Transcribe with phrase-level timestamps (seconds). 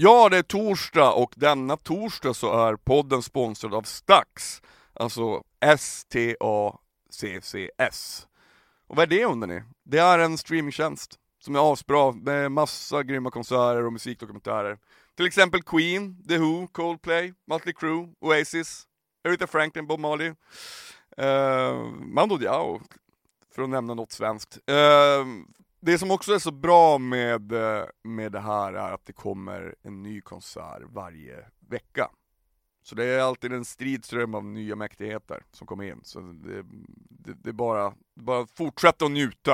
[0.00, 4.62] Ja, det är torsdag och denna torsdag så är podden sponsrad av Stax.
[4.94, 6.76] Alltså S-T-A-C-C-S.
[8.86, 9.62] Och vad är det undrar ni?
[9.84, 14.78] Det är en streamingtjänst som är asbra med massa grymma konserter och musikdokumentärer.
[15.16, 18.86] Till exempel Queen, The Who, Coldplay, Mötley Crüe, Oasis,
[19.24, 20.32] Aretha Franklin, Bob Marley,
[21.16, 22.80] eh, Mando Diao,
[23.54, 24.58] för att nämna något svenskt.
[24.66, 25.24] Eh,
[25.80, 29.74] det som också är så bra med, eh, med det här är att det kommer
[29.82, 32.10] en ny konsert varje vecka.
[32.82, 36.00] Så det är alltid en stridström av nya mäktigheter som kommer in.
[36.02, 36.62] Så det,
[37.10, 39.52] det, det är bara, bara fortsätta att njuta.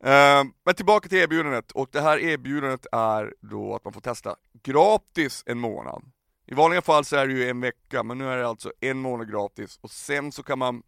[0.00, 4.36] Eh, men tillbaka till erbjudandet, och det här erbjudandet är då att man får testa
[4.62, 6.02] gratis en månad.
[6.46, 8.98] I vanliga fall så är det ju en vecka, men nu är det alltså en
[8.98, 10.82] månad gratis och sen så kan man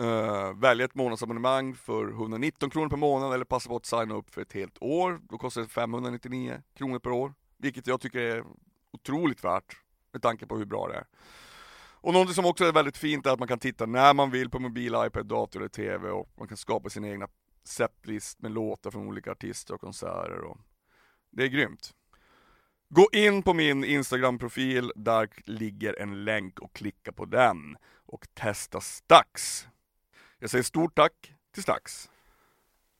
[0.00, 4.34] Uh, välja ett månadsabonnemang för 119 kronor per månad eller passa på att signa upp
[4.34, 5.20] för ett helt år.
[5.30, 8.44] Då kostar det 599 kronor per år, vilket jag tycker är
[8.92, 9.76] otroligt värt
[10.12, 11.04] med tanke på hur bra det är.
[12.02, 14.50] Och något som också är väldigt fint är att man kan titta när man vill
[14.50, 17.28] på mobil, iPad, dator eller TV och man kan skapa sina egna
[17.64, 20.44] setlist med låtar från olika artister och konserter.
[20.44, 20.58] Och
[21.30, 21.94] det är grymt.
[22.88, 28.80] Gå in på min Instagram-profil, där ligger en länk och klicka på den och testa
[28.80, 29.66] Stax.
[30.42, 31.12] Jag säger stort tack
[31.54, 32.10] till Stax.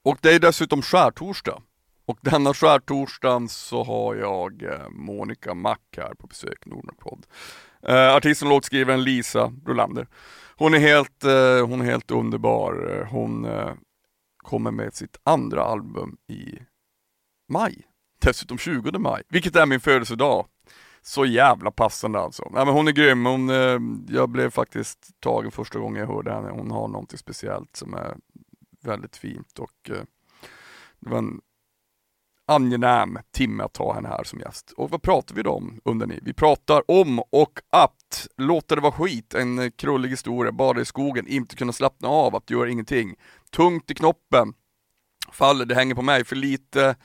[0.05, 1.63] Och det är dessutom skärtorsdag.
[2.05, 7.27] Och denna skärtorsdagen så har jag eh, Monica Mack här på besök, Nordnordpodd.
[7.83, 10.09] Eh, artisten och låtskrivaren Lisa Rolander.
[10.57, 13.07] Hon är helt, eh, hon är helt underbar.
[13.11, 13.75] Hon eh,
[14.37, 16.59] kommer med sitt andra album i
[17.49, 17.83] maj.
[18.21, 20.47] Dessutom 20 maj, vilket är min födelsedag.
[21.03, 22.49] Så jävla passande alltså.
[22.53, 26.33] Nej, men hon är grym, hon, eh, jag blev faktiskt tagen första gången jag hörde
[26.33, 26.51] henne.
[26.51, 28.17] Hon har någonting speciellt som är
[28.81, 30.03] väldigt fint och eh,
[31.01, 31.41] det var en
[32.47, 34.71] angenäm timme att ha henne här som gäst.
[34.71, 36.19] Och vad pratar vi då om, undrar ni?
[36.23, 41.29] Vi pratar om och att låta det vara skit, en krullig historia, bada i skogen,
[41.29, 43.15] inte kunna slappna av, att göra ingenting.
[43.51, 44.55] Tungt i knoppen,
[45.33, 46.97] faller, det hänger på mig, för lite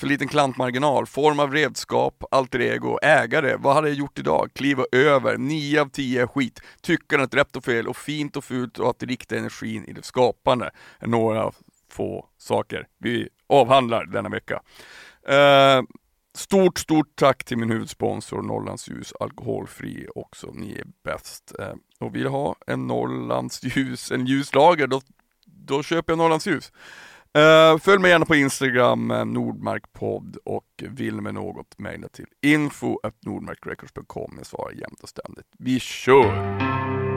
[0.00, 4.50] för liten klantmarginal, form av redskap, alter ego, ägare, vad hade jag gjort idag?
[4.54, 8.78] Kliva över, 9 av 10 är skit, tyckandet rätt och fel och fint och fult
[8.78, 11.52] och att rikta energin i det skapande är några
[11.90, 14.62] få saker vi avhandlar denna vecka.
[15.28, 15.82] Eh,
[16.34, 20.50] Stort, stort tack till min huvudsponsor Norrlandsljus Alkoholfri också.
[20.54, 21.52] Ni är bäst.
[21.58, 25.00] Eh, och vill ha en Norrlandsljus, en ljuslager, då,
[25.44, 26.72] då köper jag Norrlandsljus.
[27.38, 33.00] Uh, följ mig gärna på Instagram, eh, Nordmarkpodd och vill med något mejla till info
[33.26, 34.34] nordmarkrecords.com.
[34.36, 35.46] Jag svarar jämt och ständigt.
[35.58, 37.09] Vi kör!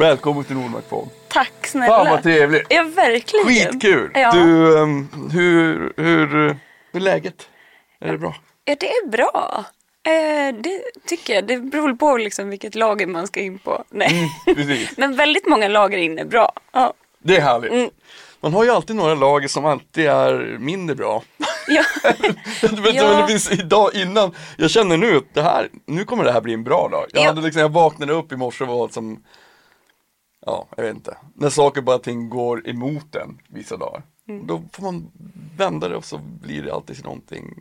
[0.00, 1.08] Välkommen till Nordmarkpodd.
[1.28, 1.96] Tack snälla.
[1.96, 2.66] Fan vad trevligt.
[2.70, 3.46] Ja verkligen.
[3.46, 4.10] Skitkul.
[4.14, 4.32] Ja.
[4.32, 6.56] Du, um, hur, hur, hur
[6.92, 7.48] är läget?
[8.00, 8.36] Är det bra?
[8.64, 9.64] Ja det är bra.
[10.06, 11.46] Eh, det tycker jag.
[11.46, 13.84] Det beror på liksom vilket lager man ska in på.
[13.90, 14.30] Nej.
[14.44, 14.90] Precis.
[14.96, 16.52] Men väldigt många lager in är bra.
[16.72, 16.94] Ja.
[17.22, 17.72] Det är härligt.
[17.72, 17.90] Mm.
[18.40, 21.22] Man har ju alltid några lager som alltid är mindre bra.
[21.68, 21.82] Ja.
[22.60, 23.20] du vet, Ja.
[23.20, 26.54] det finns idag innan, jag känner nu att det här, nu kommer det här bli
[26.54, 27.06] en bra dag.
[27.12, 27.26] Jag, Ja.
[27.26, 29.24] hade liksom, jag vaknade upp i morse och var som,
[30.46, 31.16] ja, jag vet inte.
[31.34, 34.02] När saker bara ting går emot en vissa dagar.
[34.28, 34.46] Mm.
[34.46, 35.10] Då får man
[35.56, 37.60] vända det och så blir det alltid någonting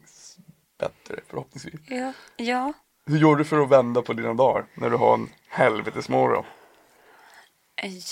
[0.79, 1.79] bättre förhoppningsvis.
[1.88, 2.13] ja.
[2.38, 2.73] Ja.
[3.06, 6.44] Hur gör du för att vända på dina dagar när du har en helvetesmorgon?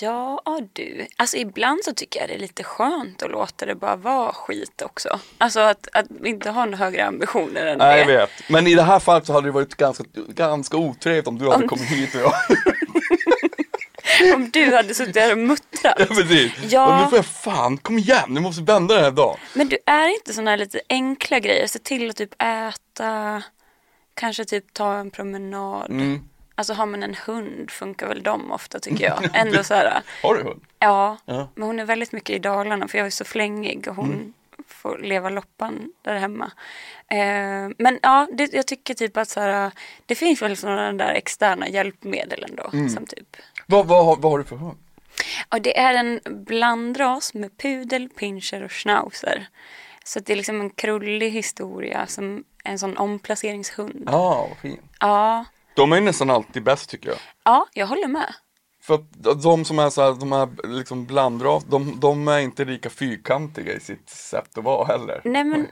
[0.01, 0.41] Ja
[0.73, 4.33] du, alltså ibland så tycker jag det är lite skönt att låta det bara vara
[4.33, 5.19] skit också.
[5.37, 8.17] Alltså att, att inte ha några högre ambitioner än Nej jag det.
[8.17, 11.45] vet, men i det här fallet så hade det varit ganska, ganska otrevligt om du
[11.49, 12.33] hade Om- kommit hit och jag
[14.35, 15.95] Om du hade suttit där och muttrat.
[15.99, 16.51] Ja precis.
[16.69, 17.01] Ja.
[17.01, 19.37] Nu får jag fan, kom igen, nu måste vända den här dagen.
[19.53, 21.67] Men du är inte sådana här lite enkla grejer?
[21.67, 23.43] Se till att typ äta,
[24.13, 25.91] kanske typ ta en promenad.
[25.91, 26.23] Mm.
[26.55, 29.29] Alltså har man en hund funkar väl de ofta tycker jag.
[29.33, 30.61] Ändå så här, Har du hund?
[30.79, 31.17] ja.
[31.25, 31.49] Ja.
[31.55, 34.33] Men hon är väldigt mycket i Dalarna för jag är så flängig och hon
[34.67, 36.51] få leva loppan där hemma.
[37.07, 39.71] Eh, men ja, det, jag tycker typ att så här,
[40.05, 42.69] det finns väl sådana där externa hjälpmedel ändå.
[42.73, 42.89] Mm.
[42.89, 43.37] Som typ,
[43.69, 44.77] Vad, vad, har- vad har du för hund?
[45.49, 49.47] och det är en blandras med pudel, pinscher och schnauzer.
[50.03, 54.03] Så det är liksom en krullig historia som en sån omplaceringshund.
[54.11, 54.79] Ja, vad fin.
[54.99, 57.17] Ja, De är nästan alltid bäst tycker jag.
[57.43, 58.33] ja jag håller med.
[58.87, 62.65] För att de som är så här, de här liksom blandras, de, de är inte
[62.65, 65.21] lika fyrkantiga i sitt sätt att vara heller.
[65.23, 65.67] Nej men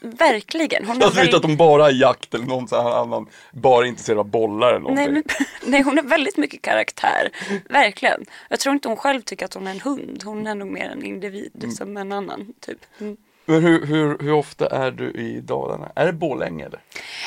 [0.00, 0.86] verkligen.
[0.86, 3.86] Hon Jag tror inte att de bara är jakt eller någon så här annan, bara
[3.86, 5.12] intresserad av bollar eller någonting.
[5.12, 7.30] Nej, men, nej, hon har väldigt mycket karaktär.
[7.68, 8.24] Verkligen.
[8.48, 10.22] Jag tror inte hon själv tycker att hon är en hund.
[10.24, 12.54] Hon är nog mer en individ som en annan.
[12.60, 12.78] typ.
[12.98, 13.16] Mm.
[13.44, 15.92] Men hur, hur, hur ofta är du i Dalarna?
[15.94, 16.80] Är det Borlänge eller?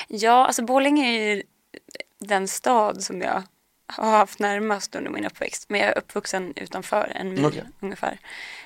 [0.08, 1.44] Ja, alltså Borlänge är ju
[2.20, 3.44] den stad som jag
[3.90, 5.70] har haft närmast under min uppväxt.
[5.70, 7.64] Men jag är uppvuxen utanför en mil Okej.
[7.80, 8.20] ungefär.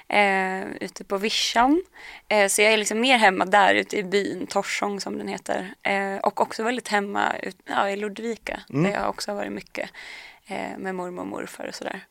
[0.07, 1.83] Eh, ute på Vischan.
[2.27, 5.73] Eh, så jag är liksom mer hemma där ute i byn, Torsång som den heter.
[5.83, 8.59] Eh, och också väldigt hemma ut, ja, i Ludvika.
[8.67, 9.89] Där jag också har varit mycket.
[10.47, 12.05] Eh, med mormor och morfar och sådär.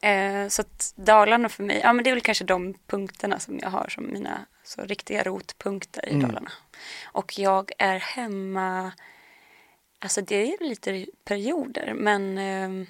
[0.00, 3.58] Eh, så att Dalarna för mig, ja men det är väl kanske de punkterna som
[3.58, 6.52] jag har som mina så riktiga rotpunkter i Dalarna.
[7.04, 8.92] Och jag är hemma
[9.98, 12.86] Alltså det är lite perioder men eh,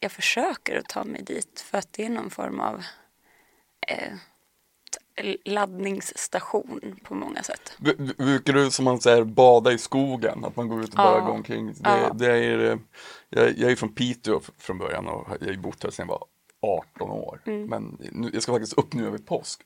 [0.00, 2.82] jag försöker att ta mig dit för att det är någon form av
[3.88, 4.12] eh,
[5.44, 7.72] laddningsstation på många sätt.
[7.78, 10.44] B- Brukar du som man säger bada i skogen?
[10.44, 11.24] Att man går ut och bara Ja.
[11.24, 11.66] går omkring?
[11.66, 12.12] Det, Ja.
[12.12, 12.78] det är, eh,
[13.28, 16.24] jag, jag är från Piteå från början och jag har bott här sedan jag var
[16.96, 17.40] 18 år.
[17.46, 17.66] Mm.
[17.66, 19.60] Men nu, jag ska faktiskt upp nu över påsk.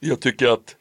[0.00, 0.76] Jag tycker att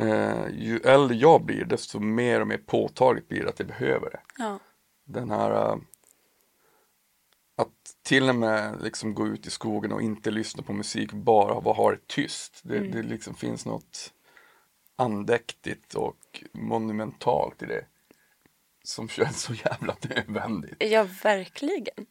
[0.00, 4.10] eh, ju äldre jag blir desto mer och mer påtagligt blir det att jag behöver
[4.10, 4.20] det.
[4.38, 4.58] Ja.
[5.04, 5.76] Den här eh,
[7.56, 7.72] att
[8.02, 11.76] till och med liksom gå ut i skogen och inte lyssna på musik, bara vad
[11.76, 12.60] har det tyst.
[12.64, 12.90] Det, Mm.
[12.90, 14.12] det liksom finns något
[14.96, 17.84] andäktigt och monumentalt i det.
[18.84, 20.76] Som känns så jävla nödvändigt.
[20.78, 22.06] ja, verkligen.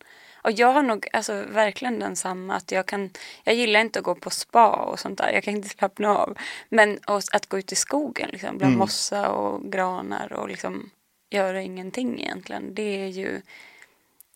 [0.47, 2.55] Och jag har nog alltså, verkligen den samma.
[2.55, 3.09] Att jag, kan,
[3.43, 5.31] jag gillar inte att gå på spa och sånt där.
[5.31, 6.37] Jag kan inte slappna av.
[6.69, 10.89] Men och, att gå ut i skogen liksom, bland mossa och granar och liksom
[11.29, 12.73] göra ingenting egentligen.
[12.73, 13.41] Det är ju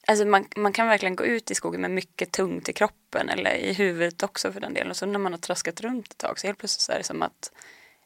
[0.07, 3.55] Alltså man, man kan verkligen gå ut i skogen med mycket tungt i kroppen eller
[3.55, 4.91] i huvudet också för den delen.
[4.91, 7.03] Och så när man har traskat runt ett tag så helt plötsligt så är det
[7.03, 7.51] som att,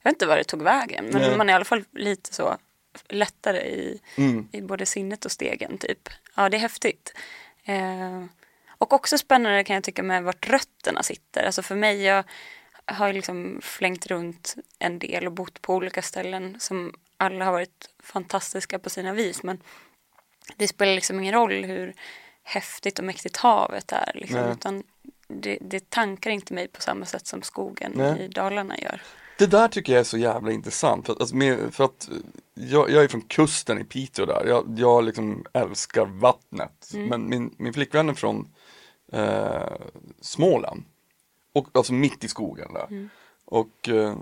[0.01, 1.38] jag vet inte var det tog vägen, men Nej.
[1.38, 2.58] man är i alla fall lite så
[3.10, 4.48] lättare i, Mm.
[4.51, 6.10] i både sinnet och stegen typ.
[6.36, 7.13] Ja, det är häftigt.
[7.66, 8.24] Eh,
[8.78, 11.44] och också spännande kan jag tycka med vart rötterna sitter.
[11.44, 12.24] Alltså för mig, jag
[12.86, 17.90] har liksom flängt runt en del och bott på olika ställen som alla har varit
[18.04, 19.44] fantastiska på sina vis.
[19.44, 19.62] Men
[20.56, 21.94] det spelar liksom ingen roll hur
[22.44, 24.12] häftigt och mäktigt havet är.
[24.16, 24.52] Liksom, Nej.
[24.52, 24.84] utan
[25.28, 28.22] det, det tankar inte mig på samma sätt som skogen Nej.
[28.22, 29.02] i Dalarna gör.
[29.38, 31.06] Det där tycker jag är så jävla intressant.
[31.06, 32.18] För att, alltså, med, för att eh,
[32.54, 34.46] jag, jag är från kusten i Piteå där.
[34.46, 36.92] Jag, jag liksom älskar vattnet.
[36.94, 38.48] Men min, min flickvän är från
[39.12, 39.74] eh,
[40.22, 40.84] Småland.
[41.54, 43.10] Och, alltså mitt i skogen där.
[43.46, 44.16] Och eh,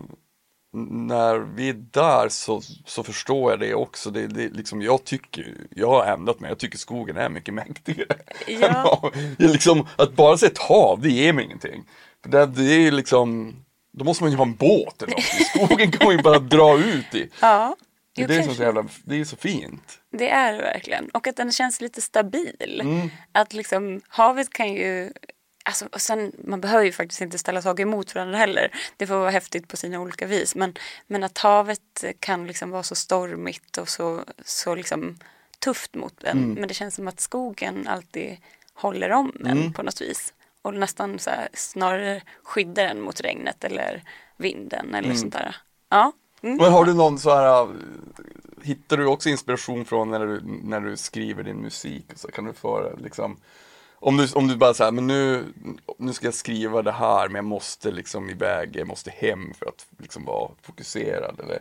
[0.74, 4.12] när vi är där så, så förstår jag det också.
[4.12, 8.18] Det, det, liksom, jag tycker, jag har ändrat mig, jag tycker skogen är mycket mäktigare.
[8.48, 9.12] Ja.
[9.38, 11.84] liksom, att bara se ett hav, det ger mig ingenting.
[12.24, 13.56] För det, det är liksom,
[13.94, 15.20] då måste man ju ha en båt eller något.
[15.42, 17.30] I Skogen kan man ju bara dra ut i.
[17.42, 17.76] Ja,
[18.16, 20.00] Det är, det, som så jävla, det är så fint.
[20.12, 21.10] Det är det verkligen.
[21.10, 22.80] Och att den känns lite stabil.
[22.84, 23.10] Mm.
[23.32, 25.14] Att liksom havet kan ju
[25.66, 28.72] Alltså, och sen, man behöver ju faktiskt inte ställa saker emot varandra heller.
[28.98, 30.56] Det får vara häftigt på sina olika vis.
[30.56, 30.74] Men,
[31.08, 35.20] men att havet kan liksom vara så stormigt och så, så liksom
[35.60, 36.38] tufft mot en.
[36.38, 36.54] Mm.
[36.54, 38.38] Men det känns som att skogen alltid
[38.74, 39.74] håller om en Mm.
[39.74, 40.34] på något vis.
[40.64, 44.04] Och nästan så här, snarare skyddar en mot regnet eller
[44.38, 45.56] vinden eller sånt där.
[45.90, 46.12] Ja.
[46.42, 46.58] Mm.
[46.58, 47.68] Men har du någon så här,
[48.64, 52.06] hittar du också inspiration från när du, när du skriver din musik?
[52.16, 53.38] Så kan du få liksom,
[53.96, 55.54] om du, om du bara säger men nu,
[55.98, 59.66] nu ska jag skriva det här men jag måste liksom iväg, jag måste hem för
[59.66, 61.60] att liksom vara fokuserad eller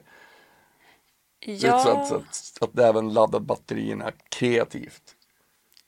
[1.44, 1.78] Ja.
[1.78, 5.16] så att, så att, att det även laddar batterierna kreativt.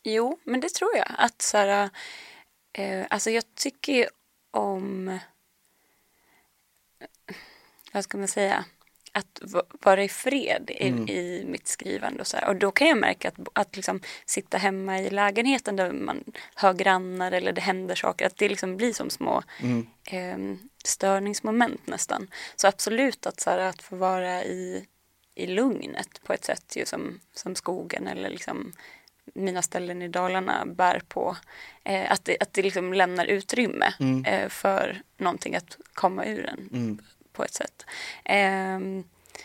[0.03, 1.07] Jo, men det tror jag.
[1.19, 1.91] Att så här,
[2.75, 4.07] eh, alltså jag tycker ju
[4.51, 5.19] om,
[7.93, 8.65] vad ska man säga,
[9.13, 12.49] att va- vara i fred i, i mitt skrivande och så här.
[12.49, 16.73] Och då kan jag märka att, att liksom sitta hemma i lägenheten där man hör
[16.75, 19.43] grannar eller det händer saker, att det liksom blir som små
[20.05, 20.39] eh,
[20.85, 22.31] störningsmoment nästan.
[22.57, 24.87] Så absolut att, så här, att få vara i,
[25.35, 28.73] i lugnet på ett sätt ju som, som skogen eller liksom
[29.35, 31.37] mina ställen i Dalarna bär på.
[31.85, 34.25] Eh, att det, att det liksom lämnar utrymme Mm.
[34.25, 37.87] eh, för någonting att komma ur en på ett sätt.
[38.25, 39.05] Ehm,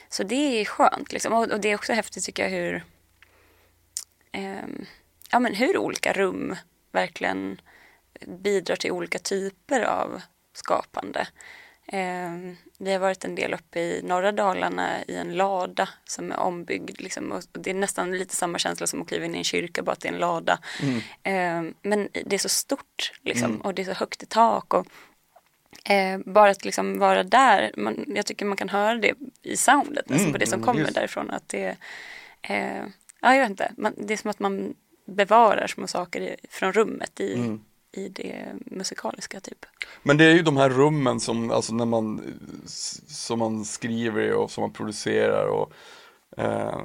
[0.10, 1.34] så det är skönt liksom.
[1.34, 2.84] och, och det är också häftigt tycker jag hur
[4.32, 4.86] ehm,
[5.32, 6.56] ja, men hur olika rum
[6.92, 7.62] verkligen
[8.28, 10.22] bidrar till olika typer av
[10.54, 11.28] skapande.
[11.92, 16.40] Ehm, vi har varit en del uppe i norra Dalarna i en lada som är
[16.40, 17.02] ombyggd.
[17.02, 19.84] Liksom, och det är nästan lite samma känsla som att kliva in i en kyrka,
[19.84, 20.60] bara att det är en lada.
[21.24, 24.74] Ehm, men det är så stort liksom, och det är så högt i tak.
[24.74, 24.88] Och,
[25.92, 30.10] eh, bara att liksom vara där, man, jag tycker man kan höra det i soundet,
[30.10, 30.96] nästan Mm, på det som mm, kommer just.
[30.96, 31.30] därifrån.
[31.32, 31.78] Att det,
[32.42, 32.84] eh,
[33.22, 34.74] ja, jag vet inte, man, det är som att man
[35.06, 37.62] bevarar små saker i, från rummet i, Mm.
[37.92, 39.66] I det musikaliska typ.
[40.04, 42.22] Men det är ju de här rummen som, alltså när man,
[43.08, 45.74] som man skriver och som man producerar och
[46.38, 46.82] eh,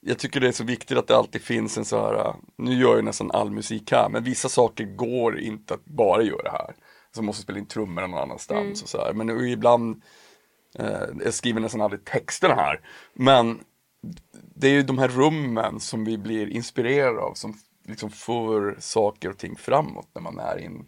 [0.00, 2.96] jag tycker det är så viktigt att det alltid finns en så här, nu gör
[2.96, 6.74] jag nästan all musik här, men vissa saker går inte att bara göra här.
[7.14, 9.12] Så man måste spela in trummor någon annanstans och så här.
[9.12, 10.02] Men ibland,
[10.78, 12.80] eh, jag skriver nästan aldrig texterna här,
[13.14, 13.60] men
[14.54, 17.54] det är ju de här rummen som vi blir inspirerade av som
[17.88, 20.86] liksom för saker och ting framåt när man är i en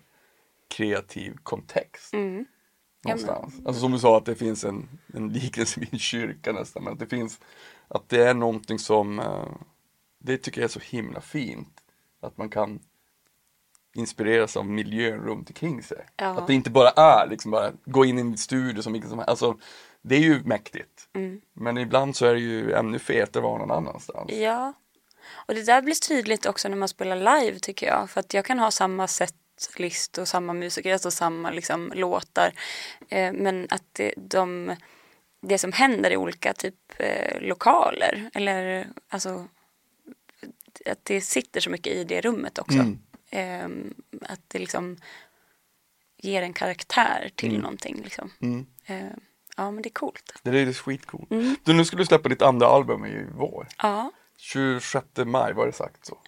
[0.69, 2.15] kreativ kontext.
[2.15, 2.45] Mm.
[3.05, 3.55] Någonstans.
[3.67, 6.93] Alltså som du sa att det finns en, en liknelse vid en kyrka nästan, men
[6.93, 7.41] att det finns,
[7.89, 9.49] att det är någonting som, eh,
[10.19, 11.81] det tycker jag är så himla fint.
[12.21, 12.81] Att man kan
[13.95, 16.07] inspireras av miljön runt omkring sig.
[16.17, 16.27] Ja.
[16.27, 19.19] Att det inte bara är liksom bara gå in i en studio som vilken som
[19.19, 19.29] helst.
[19.29, 19.59] Alltså,
[20.03, 21.09] det är ju mäktigt.
[21.15, 21.41] Mm.
[21.53, 24.33] Men ibland så är det ju ännu fetare att vara någon annanstans.
[24.33, 24.73] Ja,
[25.33, 28.11] och det där blir tydligt också när man spelar live tycker jag.
[28.11, 32.53] För att jag kan ha samma setlist och samma musiker, alltså samma liksom, låtar.
[33.09, 34.77] Eh, men att det, de,
[35.41, 39.49] det som händer i olika typ eh, lokaler, eller alltså
[40.87, 42.79] att det sitter så mycket i det rummet också.
[42.79, 42.99] Mm.
[43.31, 44.97] Eh, att det liksom
[46.17, 48.01] ger en karaktär till någonting.
[48.05, 48.31] Liksom.
[48.41, 48.67] Mm.
[48.87, 49.17] Eh,
[49.57, 50.41] ja, men det är coolt.
[50.43, 51.31] Det är skitcoolt.
[51.31, 51.57] Mm.
[51.65, 53.69] Du, nu skulle du släppa ditt andra album i vår.
[53.79, 56.19] Ja, 26 maj var det sagt så.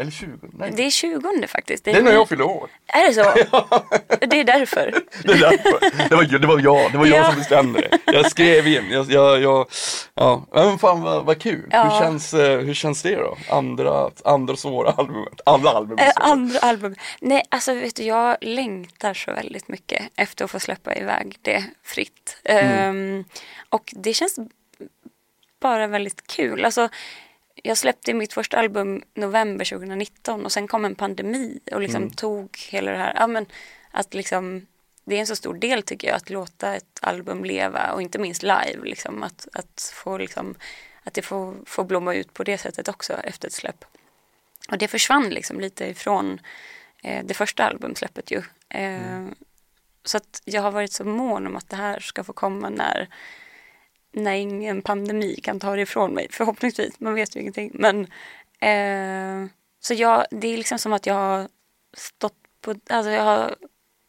[0.00, 0.30] Eller 20?
[0.52, 0.72] Nej.
[0.76, 1.84] det är 20 faktiskt.
[1.84, 2.70] Det är när jag fyller år.
[2.86, 3.22] Är det så?
[4.26, 5.02] Det är därför.
[5.24, 6.08] Det, är därför.
[6.08, 7.24] det, var, det var jag, det var jag Ja.
[7.30, 8.12] som bestämde det.
[8.12, 9.66] Jag skrev in, jag, jag, jag
[10.14, 10.46] ja.
[10.52, 11.68] Men fan vad, vad kul.
[11.70, 11.82] Ja.
[11.82, 13.36] Hur, känns, eh, hur känns det då?
[13.50, 16.04] Andra, andra svåra albumet, andra albumet.
[16.06, 16.32] Eh, så.
[16.32, 16.94] andra album.
[17.20, 21.64] Nej, alltså vet du, jag längtar så väldigt mycket efter att få släppa iväg det
[21.84, 22.40] fritt.
[22.44, 23.24] Ehm,
[23.68, 24.38] och det känns
[25.60, 26.64] bara väldigt kul.
[26.64, 26.88] Alltså,
[27.68, 32.58] jag släppte mitt första album november 2019 och sen kom en pandemi och liksom tog
[32.70, 33.12] hela det här.
[33.16, 33.46] Ja, men
[33.90, 34.66] att liksom,
[35.04, 38.18] det är en så stor del tycker jag att låta ett album leva och inte
[38.18, 38.78] minst live.
[38.84, 40.54] Liksom, att, att, få, liksom,
[41.04, 43.84] att det får, får blomma ut på det sättet också efter ett släpp.
[44.70, 46.40] Och det försvann liksom lite ifrån
[47.02, 48.42] eh, det första albumsläppet ju.
[48.68, 49.26] Eh,
[50.04, 53.08] Så att jag har varit så mån om att det här ska få komma när,
[54.18, 56.26] när ingen pandemi kan ta det ifrån mig.
[56.30, 57.70] Förhoppningsvis, man vet ju ingenting.
[57.74, 58.00] Men,
[58.60, 61.48] eh, så jag, det är liksom som att jag har
[61.96, 63.54] stått på, alltså jag har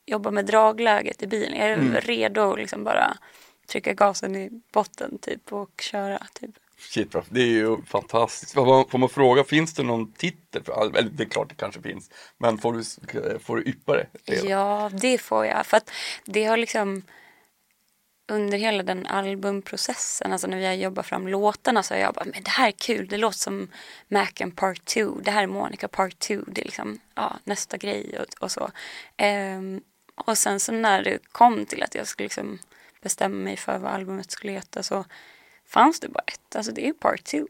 [0.05, 1.57] jobbat med dragläget i bilen.
[1.59, 3.17] Jag är redo att liksom bara
[3.67, 6.51] trycka gasen i botten typ och köra typ.
[6.79, 7.23] Shit, bra.
[7.29, 8.53] det är ju fantastiskt.
[8.53, 10.61] Får man, fråga, finns det någon titel?
[10.97, 12.09] Eller det är klart det kanske finns.
[12.37, 12.83] Men får du,
[13.39, 14.07] får du yppa det?
[14.25, 14.47] redan?
[14.49, 15.65] Ja, det får jag.
[15.65, 15.91] För att
[16.25, 17.01] det har liksom
[18.29, 22.25] under hela den albumprocessen, alltså när vi har jobbat fram låtarna så har jag bara,
[22.25, 23.67] men det här är kul, det låter som
[24.07, 27.77] Mac and Part 2, det här är Monica Part 2, det är liksom ja, nästa
[27.77, 28.71] grej och, och så.
[29.17, 29.81] Ehm,
[30.15, 32.59] och sen så när det kom till att jag skulle liksom
[33.01, 35.05] bestämma mig för vad albumet skulle heta så
[35.67, 37.47] fanns det bara ett, alltså det är Part 2.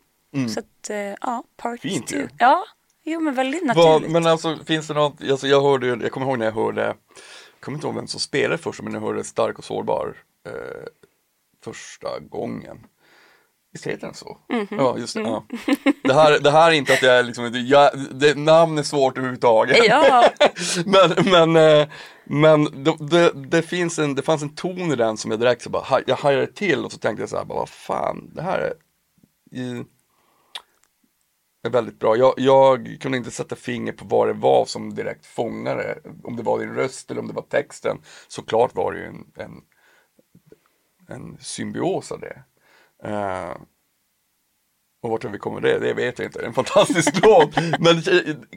[0.48, 1.88] Så att, eh, ja, Part 2.
[1.88, 1.96] Mm.
[1.96, 2.28] Fint ju.
[2.38, 2.66] Ja,
[3.04, 4.12] jo men väldigt naturligt.
[4.12, 6.96] men alltså finns det något, alltså, jag hörde, jag kommer ihåg när jag hörde, jag
[7.60, 10.16] kommer inte ihåg vem som spelade först, men jag hörde Stark och sårbar
[10.46, 10.88] eh,
[11.64, 12.86] första gången.
[13.72, 14.38] Visst heter den så?
[14.50, 14.68] Mhm.
[14.70, 15.22] Ja, just det.
[15.22, 15.46] Ja.
[16.04, 19.18] Det, här, det här är inte att jag är liksom, jag, det, namn är svårt
[19.18, 19.78] överhuvudtaget.
[19.88, 20.30] Ja,
[20.86, 21.88] men men, eh,
[22.24, 25.62] men det, det, det, finns en, det fanns en ton i den som jag direkt
[25.62, 28.42] så bara, jag hajade till och så tänkte jag så här, bara, vad fan, det
[28.42, 28.74] här är,
[31.64, 32.18] är väldigt bra.
[32.18, 36.44] Jag, jag kunde inte sätta finger på vad det var som direkt fångade, om det
[36.44, 37.98] var din röst eller om det var texten.
[38.28, 39.62] Såklart var det ju en, en,
[41.10, 42.44] en symbios av det.
[43.04, 43.56] Eh,
[45.02, 45.80] och vart vi kommit det?
[45.80, 46.40] Det vet jag inte.
[46.40, 47.56] Det är en fantastisk låt.
[47.80, 48.02] Men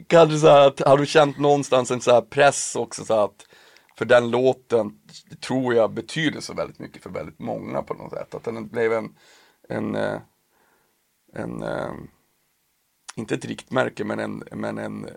[0.07, 3.45] kanske så här att, har du känt någonstans en så här press också så att
[3.97, 4.99] för den låten
[5.39, 8.35] tror jag betyder så väldigt mycket för väldigt många på något sätt.
[8.35, 9.15] Att den blev en,
[9.69, 10.19] en, eh,
[11.33, 11.93] en, eh,
[13.15, 15.07] inte ett riktmärke men en, men en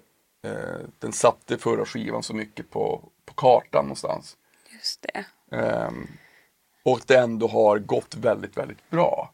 [0.99, 4.37] den satte förra skivan så mycket på, på kartan någonstans.
[4.73, 5.27] Just det.
[5.57, 6.07] Ehm,
[6.87, 9.31] och det ändå har gått väldigt, väldigt bra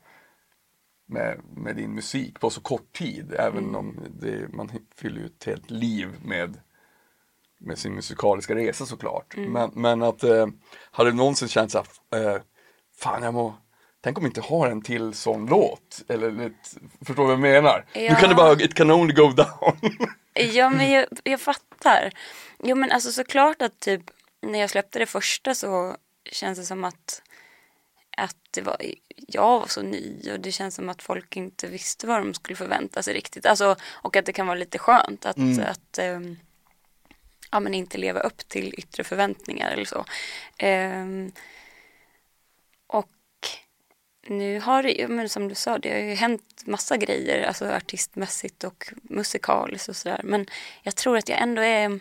[1.06, 3.34] med, med din musik på så kort tid.
[3.38, 6.60] Även om det, man fyller ju ett helt liv med,
[7.58, 9.34] med sin musikaliska resa såklart.
[9.36, 10.46] Men, men att, eh,
[10.90, 12.40] hade du någonsin känt så här, eh,
[12.96, 13.54] fan jag må,
[14.00, 16.02] tänk om jag inte har en till sån låt.
[16.08, 17.84] Eller ett, förstår du vad jag menar?
[17.94, 18.34] Nu kan det Ja.
[18.34, 19.76] bara, it can only go down.
[20.34, 22.12] Ja, men jag, jag fattar.
[22.62, 24.02] Jo, men alltså såklart att typ
[24.42, 25.96] när jag släppte det första så
[26.30, 27.22] känns det som att,
[28.22, 28.76] att det var,
[29.16, 32.56] jag var så ny och det känns som att folk inte visste vad de skulle
[32.56, 33.46] förvänta sig riktigt.
[33.46, 36.36] Alltså, och att det kan vara lite skönt att, att ehm,
[37.50, 40.04] ja, men inte leva upp till yttre förväntningar eller så.
[40.58, 41.32] Ehm,
[42.86, 43.08] och
[44.26, 47.66] nu har det ju, men som du sa, det har ju hänt massa grejer, alltså
[47.66, 50.20] artistmässigt och musikaliskt och sådär.
[50.24, 50.46] Men
[50.82, 52.00] jag tror att jag ändå är,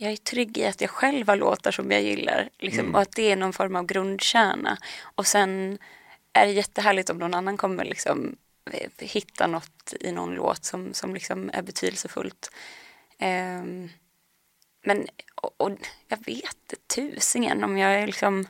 [0.00, 2.48] jag är trygg i att jag själv har låtar som jag gillar.
[2.58, 4.78] Liksom, Och att det är någon form av grundkärna.
[5.00, 5.78] Och sen
[6.32, 8.36] är det jättehärligt om någon annan kommer liksom
[8.72, 12.50] eh, hitta något i någon låt som, som liksom är betydelsefullt.
[13.18, 13.88] Ehm,
[14.84, 15.70] men, och, och
[16.08, 18.46] jag vet tusingen om jag är liksom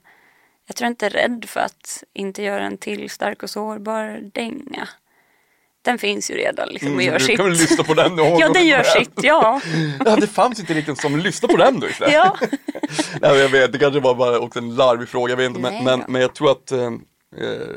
[0.66, 4.88] jag tror inte är rädd för att inte göra en till stark och sårbar dänga.
[5.88, 7.36] Den finns ju redan liksom och gör Mm, du sitt.
[7.36, 9.60] kan väl lyssna på den Ja, den gör sitt, ja.
[10.04, 12.14] Ja, det fanns inte riktigt som lyssna på den då istället.
[12.14, 12.36] ja.
[13.20, 15.84] Nej, jag vet, det kanske var bara också en larvig fråga, jag vet inte, men,
[15.84, 16.86] men, men jag tror att eh,
[17.36, 17.76] eh,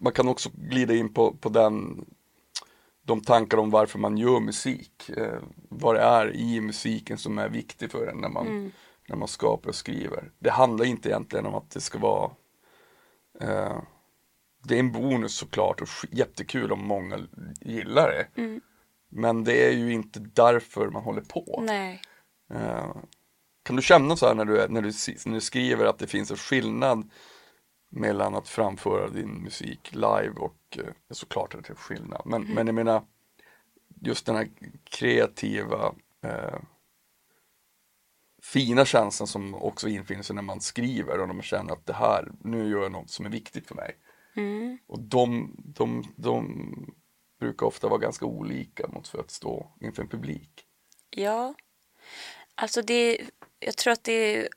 [0.00, 2.04] man kan också glida in på, på den,
[3.06, 5.10] de tankar om varför man gör musik.
[5.16, 8.70] Eh, vad det är i musiken som är viktigt för en när man, Mm.
[9.08, 10.30] när man skapar och skriver.
[10.38, 12.30] Det handlar inte egentligen om att det ska vara
[13.40, 13.76] eh,
[14.68, 17.18] det är en bonus såklart och jättekul om många
[17.60, 18.40] gillar det.
[18.40, 18.60] Mm.
[19.08, 21.64] Men det är ju inte därför man håller på.
[22.54, 22.96] Eh,
[23.62, 24.90] Kan du känna så här när du, är- när, du,
[25.26, 27.10] när du skriver att det finns en skillnad
[27.90, 32.22] mellan att framföra din musik live och eh, såklart att det är skillnad.
[32.24, 33.02] Men, men jag menar
[34.00, 34.48] just den här
[34.84, 35.94] kreativa
[36.24, 36.58] eh,
[38.42, 41.92] fina känslan som också infinner sig när man skriver och när man känner att det
[41.92, 43.96] här, nu gör jag något som är viktigt för mig.
[44.38, 44.78] Mm.
[44.86, 46.94] Och de, de, de
[47.40, 50.64] brukar ofta vara ganska olika mot för att stå inför en publik.
[51.10, 51.54] Ja.
[52.54, 53.20] Alltså det,
[53.58, 54.48] jag tror att det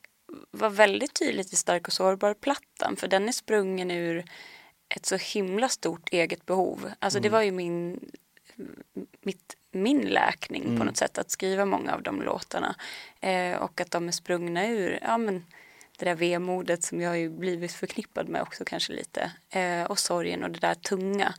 [0.52, 4.26] var väldigt tydligt i Stark och sårbar-plattan för den är sprungen ur
[4.90, 6.92] ett så himla stort eget behov.
[7.00, 8.12] Alltså det var ju min,
[9.22, 12.76] mitt, min läkning på något sätt att skriva många av de låtarna.
[13.20, 15.46] Eh, och att de är sprungna ur ja, men,
[16.02, 19.32] det där vemodet som jag har ju blivit förknippad med också kanske lite.
[19.50, 21.34] Eh, och sorgen och det där tunga.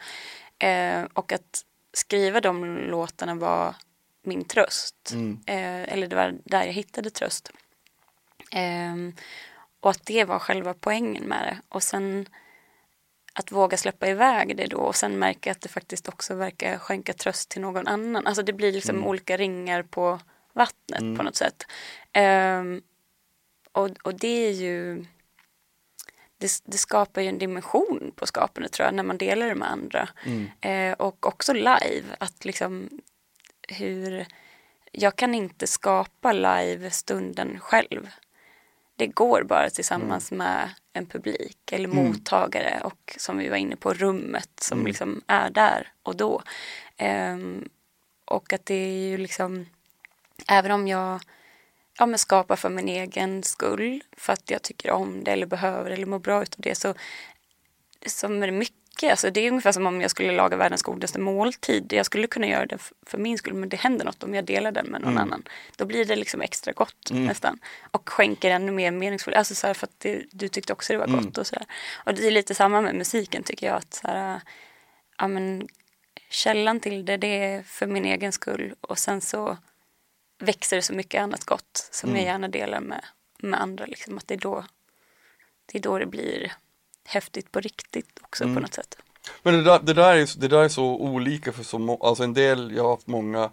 [0.59, 3.75] Eh, och att skriva de låtarna var
[4.23, 5.13] min tröst.
[5.47, 7.53] Eh, eller det var där jag hittade tröst.
[8.53, 9.13] Ehm,
[9.81, 11.59] och att det var själva poängen med det.
[11.69, 12.27] Och sen
[13.35, 17.13] att våga släppa iväg det då och sen märka att det faktiskt också verkar skänka
[17.13, 18.27] tröst till någon annan.
[18.27, 20.21] Alltså det blir liksom olika ringar på
[20.53, 21.67] vattnet på något sätt.
[22.13, 22.83] Ehm,
[23.73, 25.05] och, och det är ju
[26.39, 29.71] det, det skapar ju en dimension på skapandet tror jag när man delar det med
[29.71, 30.09] andra.
[30.61, 32.89] Eh, och också live, att liksom
[33.69, 34.27] hur
[34.93, 38.09] jag kan inte skapa live-stunden själv.
[38.97, 43.95] Det går bara tillsammans med en publik eller mottagare och som vi var inne på
[43.95, 46.43] rummet som liksom är där och då.
[46.97, 47.69] Ehm,
[48.25, 49.67] och att det är ju liksom,
[50.49, 51.21] även om jag
[51.99, 55.91] ja, men skapar för min egen skull, för att jag tycker om det eller behöver
[55.91, 56.95] eller mår bra utav det så
[58.07, 61.21] som är det mycket, alltså det är ungefär som om jag skulle laga världens godaste
[61.21, 61.93] måltid.
[61.93, 64.73] Jag skulle kunna göra det för min skull men det händer något om jag delar
[64.73, 65.43] den med någon annan.
[65.77, 67.59] Då blir det liksom extra gott nästan.
[67.91, 70.99] Och skänker ännu mer meningsfullt, alltså så här för att det, du tyckte också det
[70.99, 71.67] var gott och sådär.
[72.07, 74.41] Och det är lite samma med musiken tycker jag att så här,
[75.19, 75.69] ja men
[76.31, 79.59] källan till det, det är för min egen skull och sen så
[80.43, 83.05] växer det så mycket annat gott som jag gärna delar med,
[83.39, 83.87] med andra.
[83.87, 84.65] Liksom, att det, är då,
[85.73, 86.53] det är då det blir
[87.05, 88.97] häftigt på riktigt också på något sätt.
[89.43, 92.25] Men det där, det där, är, det där är så olika för så må, alltså
[92.25, 93.51] en del, jag har haft många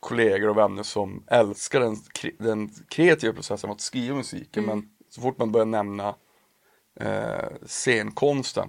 [0.00, 1.96] kollegor och vänner som älskar den,
[2.38, 6.14] den kreativa processen att skriva musiken men så fort man börjar nämna
[7.00, 8.68] eh, scenkonsten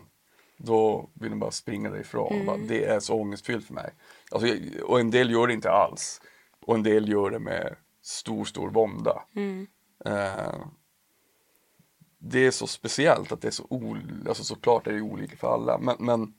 [0.57, 2.39] då vill de bara springa därifrån.
[2.39, 3.93] och Bara, det är så ångestfyllt för mig.
[4.31, 4.47] Alltså,
[4.83, 6.21] och en del gör det inte alls.
[6.65, 9.23] Och en del gör det med stor, stor vånda.
[10.05, 10.55] Eh,
[12.19, 14.25] det är så speciellt att det är så ol...
[14.27, 16.33] alltså såklart är det olika för alla men, men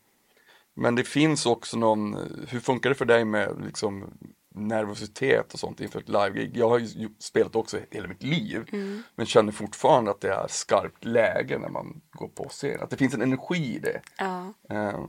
[0.76, 2.14] Men det finns också någon,
[2.48, 4.18] hur funkar det för dig med liksom
[4.54, 6.56] nervositet och sånt inför ett live-gig?
[6.56, 9.02] Jag har ju spelat också hela mitt liv Mm.
[9.14, 12.80] men känner fortfarande att det är skarpt läge när man går på scen.
[12.82, 14.52] Att det finns en energi i det Ja.
[14.70, 15.04] eh,